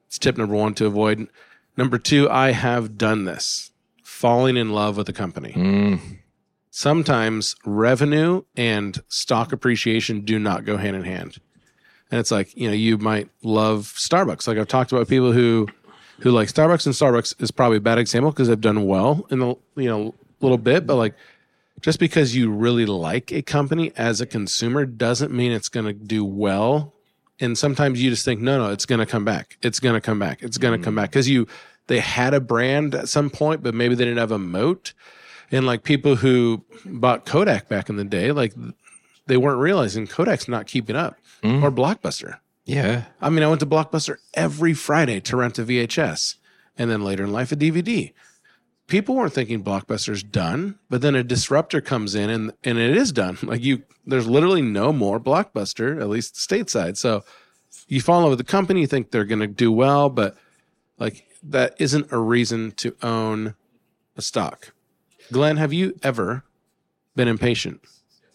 It's 0.08 0.20
tip 0.20 0.38
number 0.38 0.56
one 0.56 0.74
to 0.74 0.86
avoid 0.86 1.30
Number 1.78 1.98
two, 1.98 2.30
I 2.30 2.52
have 2.52 2.98
done 2.98 3.26
this, 3.26 3.72
falling 4.04 4.58
in 4.58 4.72
love 4.72 4.98
with 4.98 5.08
a 5.10 5.14
company. 5.14 5.54
Mm. 5.54 6.20
Sometimes 6.70 7.56
revenue 7.66 8.44
and 8.56 9.02
stock 9.08 9.52
appreciation 9.52 10.22
do 10.22 10.38
not 10.38 10.66
go 10.66 10.78
hand 10.78 10.96
in 10.96 11.04
hand. 11.04 11.38
And 12.10 12.20
it's 12.20 12.32
like, 12.32 12.56
you 12.58 12.68
know, 12.68 12.74
you 12.74 12.98
might 12.98 13.30
love 13.42 13.94
Starbucks. 13.98 14.48
Like 14.48 14.58
I've 14.58 14.68
talked 14.68 14.92
about 14.92 15.08
people 15.08 15.32
who 15.32 15.68
who 16.22 16.32
like 16.32 16.48
Starbucks 16.48 16.86
and 16.86 16.96
Starbucks 16.96 17.42
is 17.42 17.52
probably 17.52 17.78
a 17.78 17.82
bad 17.82 17.98
example 17.98 18.32
because 18.32 18.48
they've 18.48 18.60
done 18.60 18.86
well 18.86 19.26
in 19.30 19.40
the 19.40 19.56
you 19.76 19.90
know 19.90 20.14
little 20.40 20.58
bit, 20.58 20.86
but 20.88 20.96
like 20.96 21.16
just 21.82 22.00
because 22.00 22.36
you 22.36 22.52
really 22.52 22.86
like 22.86 23.32
a 23.32 23.42
company 23.42 23.92
as 23.98 24.22
a 24.22 24.26
consumer 24.26 24.86
doesn't 24.86 25.32
mean 25.32 25.52
it's 25.52 25.70
going 25.70 25.86
to 25.86 25.94
do 25.94 26.24
well. 26.24 26.94
And 27.40 27.58
sometimes 27.58 28.02
you 28.02 28.12
just 28.12 28.24
think, 28.24 28.40
no, 28.40 28.60
no, 28.60 28.72
it's 28.72 28.86
going 28.86 29.00
to 29.00 29.06
come 29.06 29.26
back. 29.26 29.58
It's 29.64 29.80
going 29.80 29.96
to 29.96 30.02
come 30.02 30.20
back. 30.20 30.44
It's 30.44 30.60
going 30.60 30.80
to 30.80 30.84
come 30.84 30.96
back 30.96 31.10
because 31.10 31.28
you 31.28 31.48
they 31.88 32.00
had 32.00 32.34
a 32.34 32.40
brand 32.40 32.94
at 32.94 33.10
some 33.10 33.30
point, 33.30 33.64
but 33.64 33.74
maybe 33.74 33.96
they 33.96 34.06
didn't 34.06 34.20
have 34.20 34.32
a 34.32 34.40
moat. 34.40 34.94
And 35.52 35.66
like 35.66 35.84
people 35.84 36.16
who 36.16 36.64
bought 36.86 37.26
Kodak 37.26 37.68
back 37.68 37.90
in 37.90 37.96
the 37.96 38.06
day, 38.06 38.32
like 38.32 38.54
they 39.26 39.38
weren't 39.38 39.60
realizing 39.60 40.08
Kodak's 40.08 40.48
not 40.48 40.68
keeping 40.68 40.96
up 40.96 41.18
mm-hmm. 41.44 41.64
or 41.64 41.72
Blockbuster. 41.72 42.38
Yeah. 42.66 43.06
I 43.20 43.30
mean, 43.30 43.44
I 43.44 43.48
went 43.48 43.60
to 43.62 43.66
Blockbuster 43.66 44.18
every 44.34 44.74
Friday 44.74 45.20
to 45.22 45.38
rent 45.38 45.60
a 45.60 45.64
VHS 45.64 46.36
and 46.78 46.90
then 46.90 47.04
later 47.04 47.24
in 47.24 47.32
life 47.32 47.52
a 47.52 47.56
DVD. 47.56 48.14
People 48.88 49.16
weren't 49.16 49.34
thinking 49.34 49.64
Blockbuster's 49.64 50.24
done, 50.24 50.78
but 50.90 51.02
then 51.02 51.16
a 51.16 51.24
disruptor 51.24 51.82
comes 51.82 52.14
in 52.14 52.30
and 52.30 52.52
and 52.64 52.78
it 52.78 52.96
is 52.96 53.12
done. 53.12 53.38
Like 53.44 53.64
you 53.64 53.84
there's 54.06 54.28
literally 54.28 54.62
no 54.62 54.92
more 54.92 55.20
Blockbuster, 55.20 56.00
at 56.02 56.10
least 56.10 56.36
stateside. 56.36 56.98
So 56.98 57.24
you 57.88 58.02
fall 58.02 58.18
in 58.18 58.24
love 58.24 58.32
with 58.32 58.46
the 58.46 58.52
company, 58.52 58.82
you 58.82 58.88
think 58.88 59.12
they're 59.12 59.26
gonna 59.26 59.48
do 59.48 59.72
well, 59.72 60.10
but 60.10 60.36
like 60.98 61.26
that 61.44 61.76
isn't 61.80 62.12
a 62.12 62.18
reason 62.18 62.72
to 62.74 62.96
own 63.02 63.56
a 64.18 64.22
stock. 64.22 64.74
Glen, 65.32 65.58
have 65.58 65.72
you 65.72 65.98
ever 66.04 66.44
been 67.16 67.28
impatient? 67.28 67.82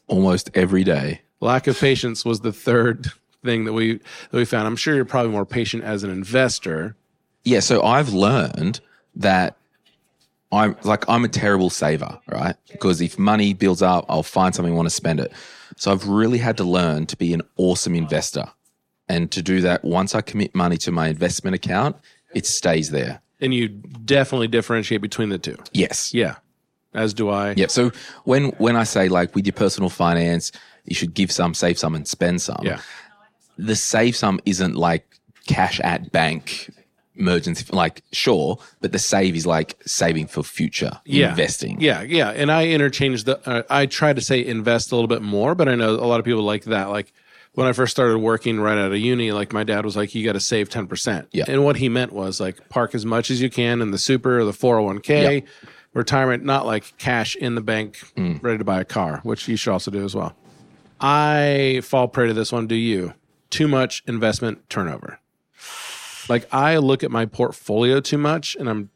Almost 0.07 0.51
every 0.55 0.85
day. 0.85 1.21
Lack 1.41 1.67
of 1.67 1.79
patience 1.79 2.25
was 2.25 2.41
the 2.41 2.53
third 2.53 3.12
thing 3.47 3.65
that 3.65 3.73
we 3.73 3.95
that 3.95 4.33
we 4.33 4.45
found. 4.45 4.67
I'm 4.67 4.77
sure 4.77 4.95
you're 4.95 5.05
probably 5.05 5.33
more 5.33 5.47
patient 5.47 5.85
as 5.85 6.03
an 6.03 6.11
investor. 6.11 6.97
Yeah, 7.45 7.61
so 7.61 7.83
I've 7.83 8.13
learned 8.13 8.81
that 9.15 9.57
I'm 10.53 10.77
like 10.85 11.09
I'm 11.09 11.25
a 11.25 11.29
terrible 11.29 11.71
saver, 11.71 12.19
right? 12.29 12.57
Because 12.71 13.01
if 13.01 13.19
money 13.19 13.55
builds 13.55 13.83
up, 13.83 14.05
I'll 14.09 14.23
find 14.23 14.55
something 14.55 14.73
I 14.73 14.77
want 14.77 14.87
to 14.87 14.95
spend 14.95 15.21
it. 15.21 15.33
So 15.77 15.93
I've 15.93 16.07
really 16.07 16.39
had 16.39 16.57
to 16.59 16.65
learn 16.65 17.07
to 17.07 17.17
be 17.17 17.33
an 17.33 17.43
awesome 17.57 17.95
investor. 17.95 18.45
And 19.09 19.31
to 19.33 19.43
do 19.43 19.61
that, 19.61 19.85
once 19.85 20.15
I 20.15 20.21
commit 20.21 20.55
money 20.55 20.77
to 20.79 20.91
my 20.91 21.09
investment 21.09 21.55
account, 21.55 21.97
it 22.35 22.47
stays 22.47 22.91
there. 22.91 23.21
And 23.41 23.55
you 23.55 23.69
definitely 23.69 24.49
differentiate 24.49 25.01
between 25.01 25.29
the 25.29 25.39
two. 25.39 25.57
Yes. 25.73 26.13
Yeah. 26.15 26.37
As 26.95 27.13
do 27.13 27.29
I. 27.29 27.53
Yep. 27.53 27.71
So 27.71 27.93
when 28.25 28.47
when 28.53 28.75
I 28.75 28.85
say 28.85 29.09
like 29.09 29.35
with 29.35 29.47
your 29.47 29.53
personal 29.53 29.91
finance, 29.91 30.51
you 30.85 30.95
should 30.95 31.15
give 31.15 31.31
some, 31.31 31.53
save 31.53 31.79
some, 31.79 31.95
and 31.95 32.09
spend 32.09 32.41
some. 32.41 32.63
Yeah. 32.63 32.81
The 33.59 33.77
save 33.77 34.16
sum 34.16 34.40
isn't 34.45 34.75
like 34.77 35.07
cash 35.47 35.81
at 35.81 36.12
bank 36.12 36.71
emergency. 37.16 37.64
Like 37.73 38.03
sure, 38.12 38.59
but 38.81 38.92
the 38.92 38.99
save 38.99 39.35
is 39.37 39.47
like 39.47 39.77
saving 39.87 40.27
for 40.27 40.42
future 40.42 41.01
Yeah. 41.07 41.31
investing. 41.31 41.81
Yeah, 41.81 42.03
yeah. 42.03 42.31
And 42.31 42.53
I 42.53 42.69
interchange 42.69 43.25
the. 43.25 43.40
Uh, 43.49 43.62
I 43.71 43.87
try 43.87 44.12
to 44.12 44.21
say 44.21 44.45
invest 44.45 44.92
a 44.92 44.95
little 44.97 45.09
bit 45.09 45.23
more, 45.23 45.55
but 45.55 45.69
I 45.69 45.75
know 45.75 45.90
a 45.92 46.05
lot 46.07 46.19
of 46.21 46.25
people 46.27 46.42
like 46.42 46.64
that. 46.64 46.90
Like 46.90 47.12
when 47.55 47.66
I 47.66 47.73
first 47.73 47.92
started 47.92 48.19
working 48.19 48.61
right 48.61 48.77
out 48.77 48.92
of 48.92 48.99
uni, 48.99 49.33
like 49.33 49.55
my 49.55 49.64
dad 49.64 49.85
was 49.87 49.97
like, 49.97 50.14
"You 50.14 50.25
got 50.27 50.33
to 50.35 50.40
save 50.40 50.69
ten 50.69 50.87
percent." 50.87 51.29
Yeah. 51.33 51.45
And 51.49 51.64
what 51.64 51.77
he 51.77 51.88
meant 51.88 52.12
was 52.12 52.38
like 52.38 52.69
park 52.69 52.95
as 52.95 53.07
much 53.07 53.31
as 53.31 53.40
you 53.40 53.49
can 53.49 53.81
in 53.81 53.92
the 53.92 53.99
super 53.99 54.38
or 54.40 54.45
the 54.45 54.53
four 54.53 54.75
hundred 54.77 54.87
one 54.87 55.01
k, 55.01 55.45
retirement, 55.95 56.45
not 56.45 56.66
like 56.66 56.92
cash 56.99 57.35
in 57.37 57.55
the 57.55 57.62
bank, 57.62 57.97
Mm. 58.16 58.42
ready 58.42 58.59
to 58.59 58.64
buy 58.64 58.81
a 58.81 58.85
car, 58.85 59.21
which 59.23 59.49
you 59.49 59.57
should 59.57 59.73
also 59.73 59.90
do 59.90 60.05
as 60.05 60.14
well. 60.14 60.37
I 61.01 61.81
fall 61.83 62.09
prey 62.09 62.27
to 62.29 62.35
this 62.35 62.53
one. 62.53 62.66
Do 62.66 62.75
you? 62.75 63.14
Too 63.51 63.69
much 63.69 64.03
investment 64.07 64.69
turnover. 64.69 65.19
Like 66.29 66.47
I 66.53 66.77
look 66.79 67.05
at 67.05 67.11
my 67.11 67.27
portfolio 67.27 68.01
too 68.01 68.19
much, 68.19 68.57
and 68.59 68.69
I'm 68.69 68.91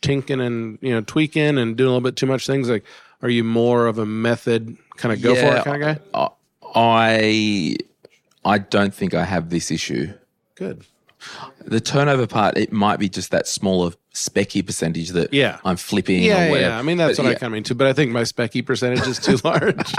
tinking 0.00 0.40
and 0.40 0.78
you 0.80 0.90
know 0.90 1.00
tweaking 1.00 1.58
and 1.58 1.76
doing 1.76 1.88
a 1.88 1.90
little 1.92 2.00
bit 2.00 2.16
too 2.16 2.26
much 2.26 2.46
things. 2.46 2.68
Like, 2.68 2.84
are 3.22 3.28
you 3.30 3.44
more 3.44 3.86
of 3.86 3.98
a 3.98 4.06
method 4.06 4.76
kind 4.96 5.12
of 5.12 5.22
go 5.22 5.34
for 5.34 5.56
it 5.56 5.64
kind 5.64 5.82
of 5.82 5.98
guy? 6.12 6.28
I 6.74 7.76
I 8.44 8.58
don't 8.58 8.92
think 8.94 9.14
I 9.14 9.24
have 9.24 9.50
this 9.50 9.70
issue. 9.70 10.12
Good. 10.56 10.84
The 11.64 11.80
turnover 11.80 12.26
part, 12.26 12.58
it 12.58 12.72
might 12.72 12.98
be 12.98 13.08
just 13.08 13.30
that 13.30 13.46
smaller 13.46 13.92
specky 14.12 14.66
percentage 14.66 15.10
that 15.10 15.32
Yeah. 15.32 15.58
I'm 15.64 15.76
flipping 15.76 16.20
Yeah, 16.24 16.52
yeah. 16.52 16.76
I 16.76 16.82
mean, 16.82 16.96
that's 16.96 17.16
But 17.16 17.22
what 17.22 17.28
I 17.28 17.32
yeah. 17.34 17.38
kind 17.38 17.52
of 17.52 17.52
mean 17.52 17.62
too. 17.62 17.76
But 17.76 17.86
I 17.86 17.92
think 17.92 18.10
my 18.10 18.22
specky 18.22 18.66
percentage 18.66 19.06
is 19.06 19.20
too 19.20 19.38
large. 19.44 19.92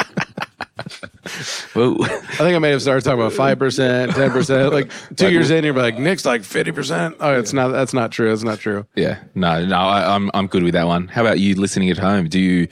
Well, 1.76 1.98
I 2.04 2.08
think 2.38 2.56
I 2.56 2.60
may 2.60 2.72
have 2.72 2.82
started 2.82 3.04
talking 3.04 3.20
about 3.20 3.34
five 3.34 3.60
percent, 3.60 4.12
ten 4.14 4.32
percent. 4.32 4.74
Like 4.74 4.92
two 5.16 5.32
years 5.32 5.52
in, 5.52 5.64
you're 5.64 5.74
like 5.74 6.00
Nick's 6.00 6.26
like 6.26 6.44
fifty 6.44 6.72
percent. 6.72 7.16
Oh, 7.20 7.38
it's 7.40 7.54
not. 7.54 7.70
That's 7.70 7.94
not 7.94 8.12
true. 8.12 8.32
It's 8.34 8.44
not 8.44 8.60
true. 8.60 8.86
yeah, 8.96 9.20
no, 9.36 9.64
no, 9.66 9.78
I, 9.78 10.16
I'm 10.16 10.32
I'm 10.34 10.48
good 10.48 10.64
with 10.64 10.74
that 10.74 10.88
one. 10.88 11.08
How 11.10 11.22
about 11.22 11.40
you 11.40 11.56
listening 11.56 11.90
at 11.90 11.98
home? 11.98 12.28
Do 12.28 12.40
you 12.40 12.68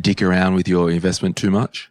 dick 0.00 0.22
around 0.22 0.54
with 0.54 0.68
your 0.68 0.90
investment 0.90 1.36
too 1.36 1.50
much? 1.50 1.90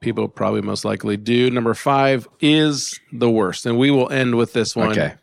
People 0.00 0.28
probably 0.28 0.62
most 0.62 0.84
likely 0.84 1.16
do. 1.16 1.50
Number 1.50 1.74
five 1.74 2.28
is 2.40 3.00
the 3.12 3.30
worst, 3.30 3.66
and 3.66 3.78
we 3.78 3.90
will 3.90 4.08
end 4.10 4.36
with 4.36 4.52
this 4.52 4.76
one. 4.76 4.90
Okay. 4.90 5.14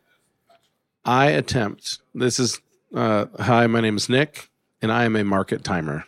I 1.06 1.28
attempt. 1.28 1.99
This 2.13 2.39
is 2.39 2.60
uh, 2.93 3.26
hi. 3.39 3.67
My 3.67 3.80
name 3.82 3.95
is 3.97 4.10
Nick, 4.10 4.49
and 4.82 4.91
I 4.91 5.06
am 5.06 5.15
a 5.15 5.23
market 5.23 5.63
timer. 5.63 6.06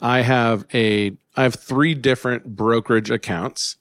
I 0.00 0.22
have 0.22 0.64
a. 0.74 1.16
I 1.38 1.44
have 1.44 1.54
three 1.54 1.94
different 1.94 2.56
brokerage 2.56 3.12
accounts, 3.12 3.76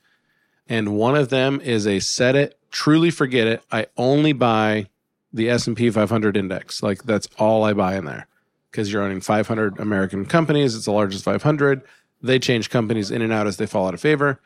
and 0.70 0.96
one 0.96 1.16
of 1.16 1.30
them 1.30 1.60
is 1.60 1.88
a 1.88 2.00
set 2.00 2.36
it, 2.36 2.56
truly 2.70 3.10
forget 3.10 3.48
it. 3.48 3.64
I 3.72 3.88
only 3.98 4.32
buy 4.32 4.90
the 5.34 5.50
S 5.50 5.66
and 5.66 5.76
P 5.76 5.90
500 5.90 6.38
index. 6.38 6.84
Like 6.84 7.02
that's 7.06 7.28
all 7.40 7.64
I 7.64 7.74
buy 7.74 7.96
in 7.96 8.06
there 8.06 8.28
because 8.70 8.94
you're 8.94 9.02
owning 9.02 9.22
500 9.22 9.80
American 9.80 10.24
companies. 10.28 10.76
It's 10.76 10.86
the 10.86 10.92
largest 10.92 11.24
500. 11.24 11.82
They 12.22 12.38
change 12.38 12.70
companies 12.70 13.10
in 13.10 13.24
and 13.24 13.34
out 13.34 13.48
as 13.48 13.58
they 13.58 13.66
fall 13.66 13.88
out 13.88 13.96
of 13.96 14.02
favor. 14.02 14.40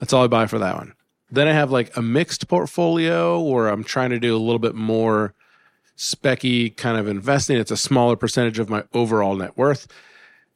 That's 0.00 0.12
all 0.12 0.24
I 0.24 0.26
buy 0.26 0.48
for 0.48 0.58
that 0.58 0.74
one. 0.74 0.94
Then 1.30 1.46
I 1.46 1.52
have 1.52 1.70
like 1.70 1.96
a 1.96 2.02
mixed 2.02 2.48
portfolio 2.48 3.40
where 3.40 3.68
I'm 3.68 3.84
trying 3.84 4.10
to 4.10 4.18
do 4.18 4.36
a 4.36 4.38
little 4.38 4.58
bit 4.58 4.74
more 4.74 5.34
specky 5.96 6.76
kind 6.76 6.98
of 6.98 7.06
investing. 7.06 7.58
It's 7.58 7.70
a 7.70 7.76
smaller 7.76 8.16
percentage 8.16 8.58
of 8.58 8.68
my 8.68 8.82
overall 8.92 9.36
net 9.36 9.56
worth. 9.56 9.86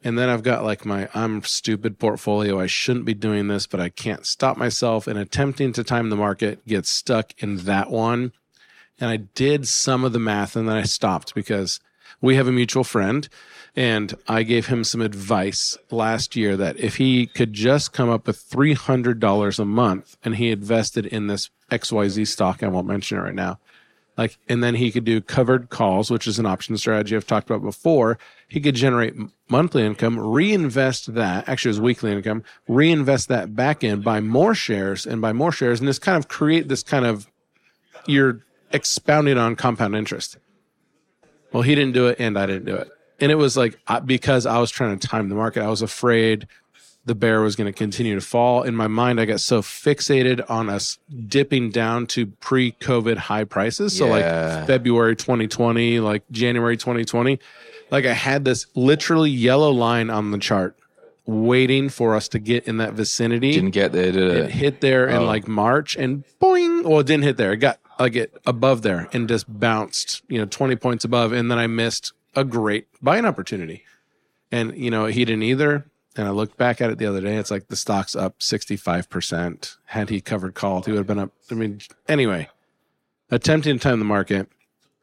And 0.02 0.16
then 0.16 0.28
I've 0.28 0.44
got 0.44 0.64
like 0.64 0.84
my 0.84 1.08
I'm 1.14 1.42
stupid 1.42 1.98
portfolio. 1.98 2.60
I 2.60 2.66
shouldn't 2.66 3.04
be 3.04 3.14
doing 3.14 3.48
this, 3.48 3.66
but 3.66 3.80
I 3.80 3.88
can't 3.88 4.26
stop 4.26 4.56
myself 4.56 5.06
and 5.06 5.18
attempting 5.18 5.72
to 5.72 5.84
time 5.84 6.10
the 6.10 6.16
market, 6.16 6.64
gets 6.66 6.88
stuck 6.88 7.32
in 7.38 7.58
that 7.58 7.90
one. 7.90 8.32
And 9.00 9.10
I 9.10 9.16
did 9.16 9.66
some 9.66 10.04
of 10.04 10.12
the 10.12 10.18
math 10.18 10.56
and 10.56 10.68
then 10.68 10.76
I 10.76 10.82
stopped 10.82 11.34
because 11.34 11.80
we 12.20 12.36
have 12.36 12.48
a 12.48 12.52
mutual 12.52 12.84
friend 12.84 13.28
and 13.76 14.14
I 14.26 14.42
gave 14.42 14.66
him 14.66 14.82
some 14.82 15.00
advice 15.00 15.76
last 15.90 16.34
year 16.34 16.56
that 16.56 16.78
if 16.78 16.96
he 16.96 17.26
could 17.26 17.52
just 17.52 17.92
come 17.92 18.08
up 18.08 18.26
with 18.26 18.38
$300 18.50 19.58
a 19.58 19.64
month 19.64 20.16
and 20.24 20.36
he 20.36 20.50
invested 20.50 21.06
in 21.06 21.28
this 21.28 21.50
XYZ 21.70 22.26
stock, 22.26 22.62
I 22.62 22.68
won't 22.68 22.88
mention 22.88 23.18
it 23.18 23.22
right 23.22 23.34
now, 23.34 23.58
like 24.18 24.36
and 24.48 24.62
then 24.62 24.74
he 24.74 24.90
could 24.90 25.04
do 25.04 25.22
covered 25.22 25.70
calls 25.70 26.10
which 26.10 26.26
is 26.26 26.38
an 26.38 26.44
option 26.44 26.76
strategy 26.76 27.16
i've 27.16 27.26
talked 27.26 27.48
about 27.48 27.62
before. 27.62 28.18
He 28.48 28.60
could 28.60 28.74
generate 28.74 29.14
monthly 29.48 29.84
income 29.84 30.18
reinvest 30.18 31.14
that 31.14 31.48
actually 31.48 31.70
it 31.70 31.76
was 31.76 31.80
weekly 31.80 32.12
income 32.12 32.42
reinvest 32.66 33.28
that 33.28 33.54
back 33.54 33.82
in 33.82 34.02
buy 34.02 34.20
more 34.20 34.54
shares 34.54 35.06
and 35.06 35.22
buy 35.22 35.32
more 35.32 35.52
shares 35.52 35.80
and 35.80 35.88
just 35.88 36.02
kind 36.02 36.18
of 36.18 36.28
create 36.28 36.68
this 36.68 36.82
kind 36.82 37.06
of 37.06 37.30
you're 38.06 38.40
expounding 38.72 39.38
on 39.38 39.56
compound 39.56 39.94
interest. 39.94 40.36
Well 41.52 41.62
he 41.62 41.74
didn't 41.74 41.94
do 41.94 42.08
it 42.08 42.16
and 42.18 42.38
i 42.38 42.44
didn't 42.44 42.66
do 42.66 42.74
it. 42.74 42.88
And 43.20 43.32
it 43.32 43.36
was 43.36 43.56
like 43.56 43.78
because 44.04 44.44
i 44.44 44.58
was 44.58 44.70
trying 44.70 44.98
to 44.98 45.08
time 45.08 45.28
the 45.28 45.34
market 45.34 45.62
i 45.62 45.68
was 45.68 45.82
afraid 45.82 46.46
the 47.08 47.14
bear 47.14 47.40
was 47.40 47.56
going 47.56 47.66
to 47.66 47.76
continue 47.76 48.14
to 48.14 48.20
fall. 48.20 48.62
In 48.62 48.76
my 48.76 48.86
mind, 48.86 49.20
I 49.20 49.24
got 49.24 49.40
so 49.40 49.60
fixated 49.62 50.48
on 50.48 50.68
us 50.68 50.98
dipping 51.26 51.70
down 51.70 52.06
to 52.08 52.26
pre 52.26 52.72
COVID 52.72 53.16
high 53.16 53.44
prices. 53.44 53.96
So, 53.96 54.06
Yeah. 54.06 54.56
like 54.58 54.66
February 54.66 55.16
2020, 55.16 55.98
like 56.00 56.22
January 56.30 56.76
2020, 56.76 57.40
like 57.90 58.04
I 58.06 58.12
had 58.12 58.44
this 58.44 58.66
literally 58.74 59.30
yellow 59.30 59.70
line 59.72 60.10
on 60.10 60.30
the 60.30 60.38
chart 60.38 60.76
waiting 61.26 61.88
for 61.90 62.14
us 62.16 62.28
to 62.28 62.38
get 62.38 62.64
in 62.66 62.78
that 62.78 62.94
vicinity. 62.94 63.52
Didn't 63.52 63.70
get 63.72 63.92
there, 63.92 64.12
did 64.12 64.30
It 64.30 64.36
it? 64.44 64.50
hit 64.50 64.80
there 64.80 65.06
in 65.06 65.16
Oh. 65.16 65.24
like 65.24 65.46
March 65.46 65.94
and 65.96 66.24
boing. 66.40 66.84
Well, 66.84 67.00
it 67.00 67.06
didn't 67.06 67.24
hit 67.24 67.36
there. 67.36 67.52
It 67.52 67.58
got 67.58 67.78
like 67.98 68.14
it 68.16 68.32
above 68.46 68.82
there 68.82 69.08
and 69.12 69.28
just 69.28 69.46
bounced, 69.60 70.22
you 70.28 70.38
know, 70.38 70.46
20 70.46 70.76
points 70.76 71.04
above. 71.04 71.32
And 71.32 71.50
then 71.50 71.58
I 71.58 71.66
missed 71.66 72.12
a 72.36 72.44
great 72.44 72.86
buying 73.02 73.24
opportunity. 73.26 73.82
And, 74.50 74.74
you 74.76 74.90
know, 74.90 75.04
he 75.06 75.24
didn't 75.26 75.42
either. 75.42 75.84
And 76.18 76.26
I 76.26 76.30
looked 76.32 76.56
back 76.56 76.80
at 76.80 76.90
it 76.90 76.98
the 76.98 77.06
other 77.06 77.20
day. 77.20 77.36
It's 77.36 77.50
like 77.50 77.68
the 77.68 77.76
stock's 77.76 78.16
up 78.16 78.40
65%. 78.40 79.76
Had 79.86 80.10
he 80.10 80.20
covered 80.20 80.54
called, 80.54 80.86
he 80.86 80.92
would 80.92 80.98
have 80.98 81.06
been 81.06 81.18
up. 81.18 81.32
I 81.50 81.54
mean, 81.54 81.80
anyway, 82.08 82.48
attempting 83.30 83.78
to 83.78 83.82
time 83.82 83.98
the 84.00 84.04
market. 84.04 84.48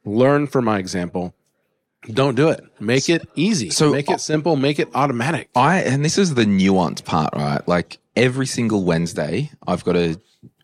Learn 0.04 0.45
from 0.45 0.65
my 0.65 0.78
example. 0.78 1.34
Don't 2.12 2.36
do 2.36 2.49
it. 2.49 2.63
Make 2.80 3.10
it 3.10 3.28
easy. 3.36 3.69
So- 3.71 3.91
make 3.91 4.12
it 4.12 4.21
simple. 4.21 4.56
Make 4.56 4.78
it 4.78 4.89
automatic. 4.93 5.49
I 5.56 5.82
and 5.82 6.06
this 6.06 6.17
is 6.17 6.36
the 6.36 6.45
nuanced 6.45 7.04
part, 7.06 7.34
right? 7.34 7.67
Like 7.67 7.97
every 8.15 8.45
single 8.45 8.84
Wednesday, 8.84 9.49
I've 9.65 9.84
got 9.84 9.95
a 9.95 10.19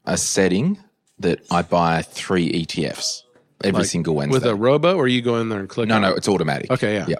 a 0.05 0.17
setting 0.17 0.77
that 1.19 1.39
I 1.49 1.61
buy 1.61 2.01
three 2.01 2.51
ETFs 2.51 3.21
every 3.63 3.79
Like, 3.79 3.87
single 3.89 4.15
Wednesday. 4.15 4.33
With 4.35 4.45
a 4.45 4.55
robo, 4.55 4.95
or 4.95 5.07
you 5.07 5.21
go 5.21 5.37
in 5.37 5.49
there 5.49 5.59
and 5.59 5.69
click? 5.69 5.87
no, 5.87 5.95
on 5.95 6.01
no, 6.01 6.13
it's 6.13 6.27
automatic. 6.27 6.69
Okay, 6.71 6.95
yeah. 6.95 7.05
yeah. 7.07 7.15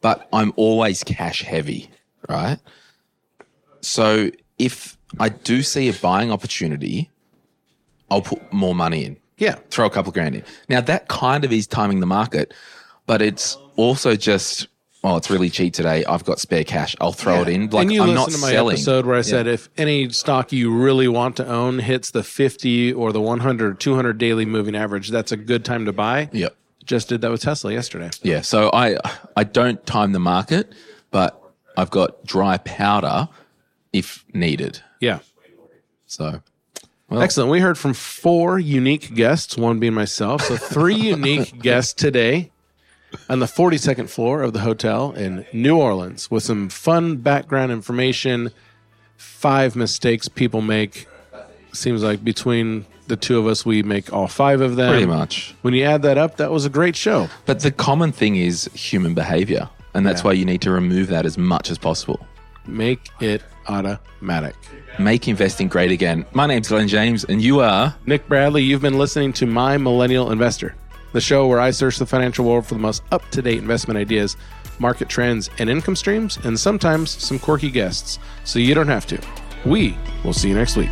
But 0.00 0.28
I'm 0.32 0.52
always 0.56 1.02
cash 1.04 1.42
heavy, 1.42 1.90
right? 2.28 2.58
So 3.80 4.30
if 4.58 4.96
I 5.18 5.30
do 5.30 5.62
see 5.62 5.88
a 5.88 5.92
buying 5.92 6.30
opportunity, 6.30 7.10
I'll 8.10 8.22
put 8.22 8.52
more 8.52 8.74
money 8.74 9.04
in. 9.04 9.16
Yeah. 9.38 9.54
throw 9.70 9.86
a 9.86 9.90
couple 9.90 10.10
of 10.10 10.14
grand 10.14 10.34
in. 10.34 10.44
Now 10.68 10.82
that 10.82 11.08
kind 11.08 11.44
of 11.44 11.52
is 11.52 11.66
timing 11.66 12.00
the 12.00 12.06
market, 12.06 12.52
but 13.06 13.22
it's 13.22 13.56
also 13.76 14.14
just 14.14 14.68
oh, 15.02 15.16
it's 15.16 15.30
really 15.30 15.48
cheap 15.48 15.72
today. 15.72 16.04
I've 16.04 16.24
got 16.24 16.38
spare 16.38 16.64
cash. 16.64 16.94
I'll 17.00 17.12
throw 17.12 17.40
it 17.42 17.48
in. 17.48 17.70
Like 17.70 17.84
and 17.84 17.92
you 17.92 18.02
I'm 18.02 18.10
listened 18.10 18.14
not 18.14 18.30
to 18.32 18.38
my 18.38 18.50
selling. 18.50 18.74
episode 18.74 19.06
where 19.06 19.16
I 19.16 19.22
said 19.22 19.46
if 19.46 19.70
any 19.78 20.10
stock 20.10 20.52
you 20.52 20.70
really 20.72 21.08
want 21.08 21.36
to 21.36 21.46
own 21.46 21.78
hits 21.78 22.10
the 22.10 22.22
50 22.22 22.92
or 22.92 23.12
the 23.12 23.20
100 23.20 23.70
or 23.70 23.74
200 23.74 24.18
daily 24.18 24.44
moving 24.44 24.76
average, 24.76 25.08
that's 25.08 25.32
a 25.32 25.36
good 25.36 25.64
time 25.64 25.86
to 25.86 25.92
buy. 25.92 26.28
Yep. 26.32 26.54
Just 26.84 27.08
did 27.08 27.20
that 27.22 27.30
with 27.30 27.40
Tesla 27.40 27.72
yesterday. 27.72 28.10
Yeah. 28.22 28.42
So 28.42 28.70
I 28.72 28.96
I 29.36 29.44
don't 29.44 29.84
time 29.86 30.12
the 30.12 30.20
market, 30.20 30.72
but 31.10 31.39
I've 31.80 31.90
got 31.90 32.24
dry 32.24 32.58
powder 32.58 33.28
if 33.92 34.24
needed. 34.32 34.80
Yeah. 35.00 35.20
So 36.06 36.42
well, 37.08 37.22
Excellent. 37.22 37.50
We 37.50 37.60
heard 37.60 37.76
from 37.76 37.92
four 37.92 38.58
unique 38.58 39.14
guests, 39.14 39.56
one 39.56 39.80
being 39.80 39.94
myself. 39.94 40.42
So 40.42 40.56
three 40.56 40.94
unique 41.16 41.60
guests 41.60 41.92
today 41.92 42.52
on 43.28 43.40
the 43.40 43.46
42nd 43.46 44.08
floor 44.08 44.42
of 44.42 44.52
the 44.52 44.60
hotel 44.60 45.12
in 45.12 45.44
New 45.52 45.76
Orleans 45.76 46.30
with 46.30 46.44
some 46.44 46.68
fun 46.68 47.16
background 47.16 47.72
information, 47.72 48.50
five 49.16 49.74
mistakes 49.74 50.28
people 50.28 50.60
make. 50.60 51.08
Seems 51.72 52.02
like 52.02 52.22
between 52.22 52.86
the 53.08 53.16
two 53.16 53.38
of 53.38 53.46
us, 53.46 53.66
we 53.66 53.82
make 53.82 54.12
all 54.12 54.28
five 54.28 54.60
of 54.60 54.76
them. 54.76 54.90
pretty 54.90 55.06
much. 55.06 55.54
When 55.62 55.74
you 55.74 55.84
add 55.84 56.02
that 56.02 56.16
up, 56.16 56.36
that 56.36 56.52
was 56.52 56.64
a 56.64 56.70
great 56.70 56.94
show. 56.94 57.28
But 57.46 57.60
the 57.60 57.72
common 57.72 58.12
thing 58.12 58.36
is 58.36 58.70
human 58.74 59.14
behavior, 59.14 59.68
and 59.94 60.06
that's 60.06 60.20
Yeah. 60.20 60.26
why 60.26 60.32
you 60.32 60.44
need 60.44 60.60
to 60.62 60.70
remove 60.70 61.08
that 61.08 61.26
as 61.26 61.36
much 61.38 61.70
as 61.70 61.78
possible. 61.78 62.20
Make 62.66 63.08
it 63.20 63.42
automatic. 63.68 64.54
Make 64.98 65.28
investing 65.28 65.68
great 65.68 65.90
again. 65.90 66.24
My 66.32 66.46
name's 66.46 66.68
Glen 66.68 66.88
James, 66.88 67.24
and 67.24 67.40
you 67.42 67.60
are. 67.60 67.94
Nick 68.06 68.28
Bradley, 68.28 68.62
you've 68.62 68.82
been 68.82 68.98
listening 68.98 69.32
to 69.34 69.46
My 69.46 69.76
Millennial 69.78 70.30
Investor, 70.30 70.74
the 71.12 71.20
show 71.20 71.46
where 71.46 71.60
I 71.60 71.70
search 71.70 71.98
the 71.98 72.06
financial 72.06 72.44
world 72.44 72.66
for 72.66 72.74
the 72.74 72.80
most 72.80 73.02
up 73.10 73.28
to 73.30 73.42
date 73.42 73.58
investment 73.58 73.98
ideas, 73.98 74.36
market 74.78 75.08
trends, 75.08 75.50
and 75.58 75.68
income 75.70 75.96
streams, 75.96 76.38
and 76.44 76.58
sometimes 76.58 77.10
some 77.10 77.38
quirky 77.38 77.70
guests, 77.70 78.18
so 78.44 78.58
you 78.58 78.74
don't 78.74 78.88
have 78.88 79.06
to. 79.06 79.18
We 79.64 79.96
will 80.24 80.32
see 80.32 80.48
you 80.48 80.54
next 80.54 80.76
week. 80.76 80.90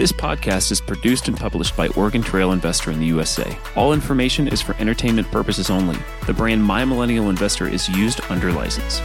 This 0.00 0.12
podcast 0.12 0.72
is 0.72 0.80
produced 0.80 1.28
and 1.28 1.36
published 1.36 1.76
by 1.76 1.88
Oregon 1.88 2.22
Trail 2.22 2.52
Investor 2.52 2.90
in 2.90 3.00
the 3.00 3.06
USA. 3.08 3.54
All 3.76 3.92
information 3.92 4.48
is 4.48 4.62
for 4.62 4.74
entertainment 4.76 5.30
purposes 5.30 5.68
only. 5.68 5.98
The 6.26 6.32
brand 6.32 6.64
My 6.64 6.86
Millennial 6.86 7.28
Investor 7.28 7.68
is 7.68 7.86
used 7.90 8.22
under 8.30 8.50
license. 8.50 9.02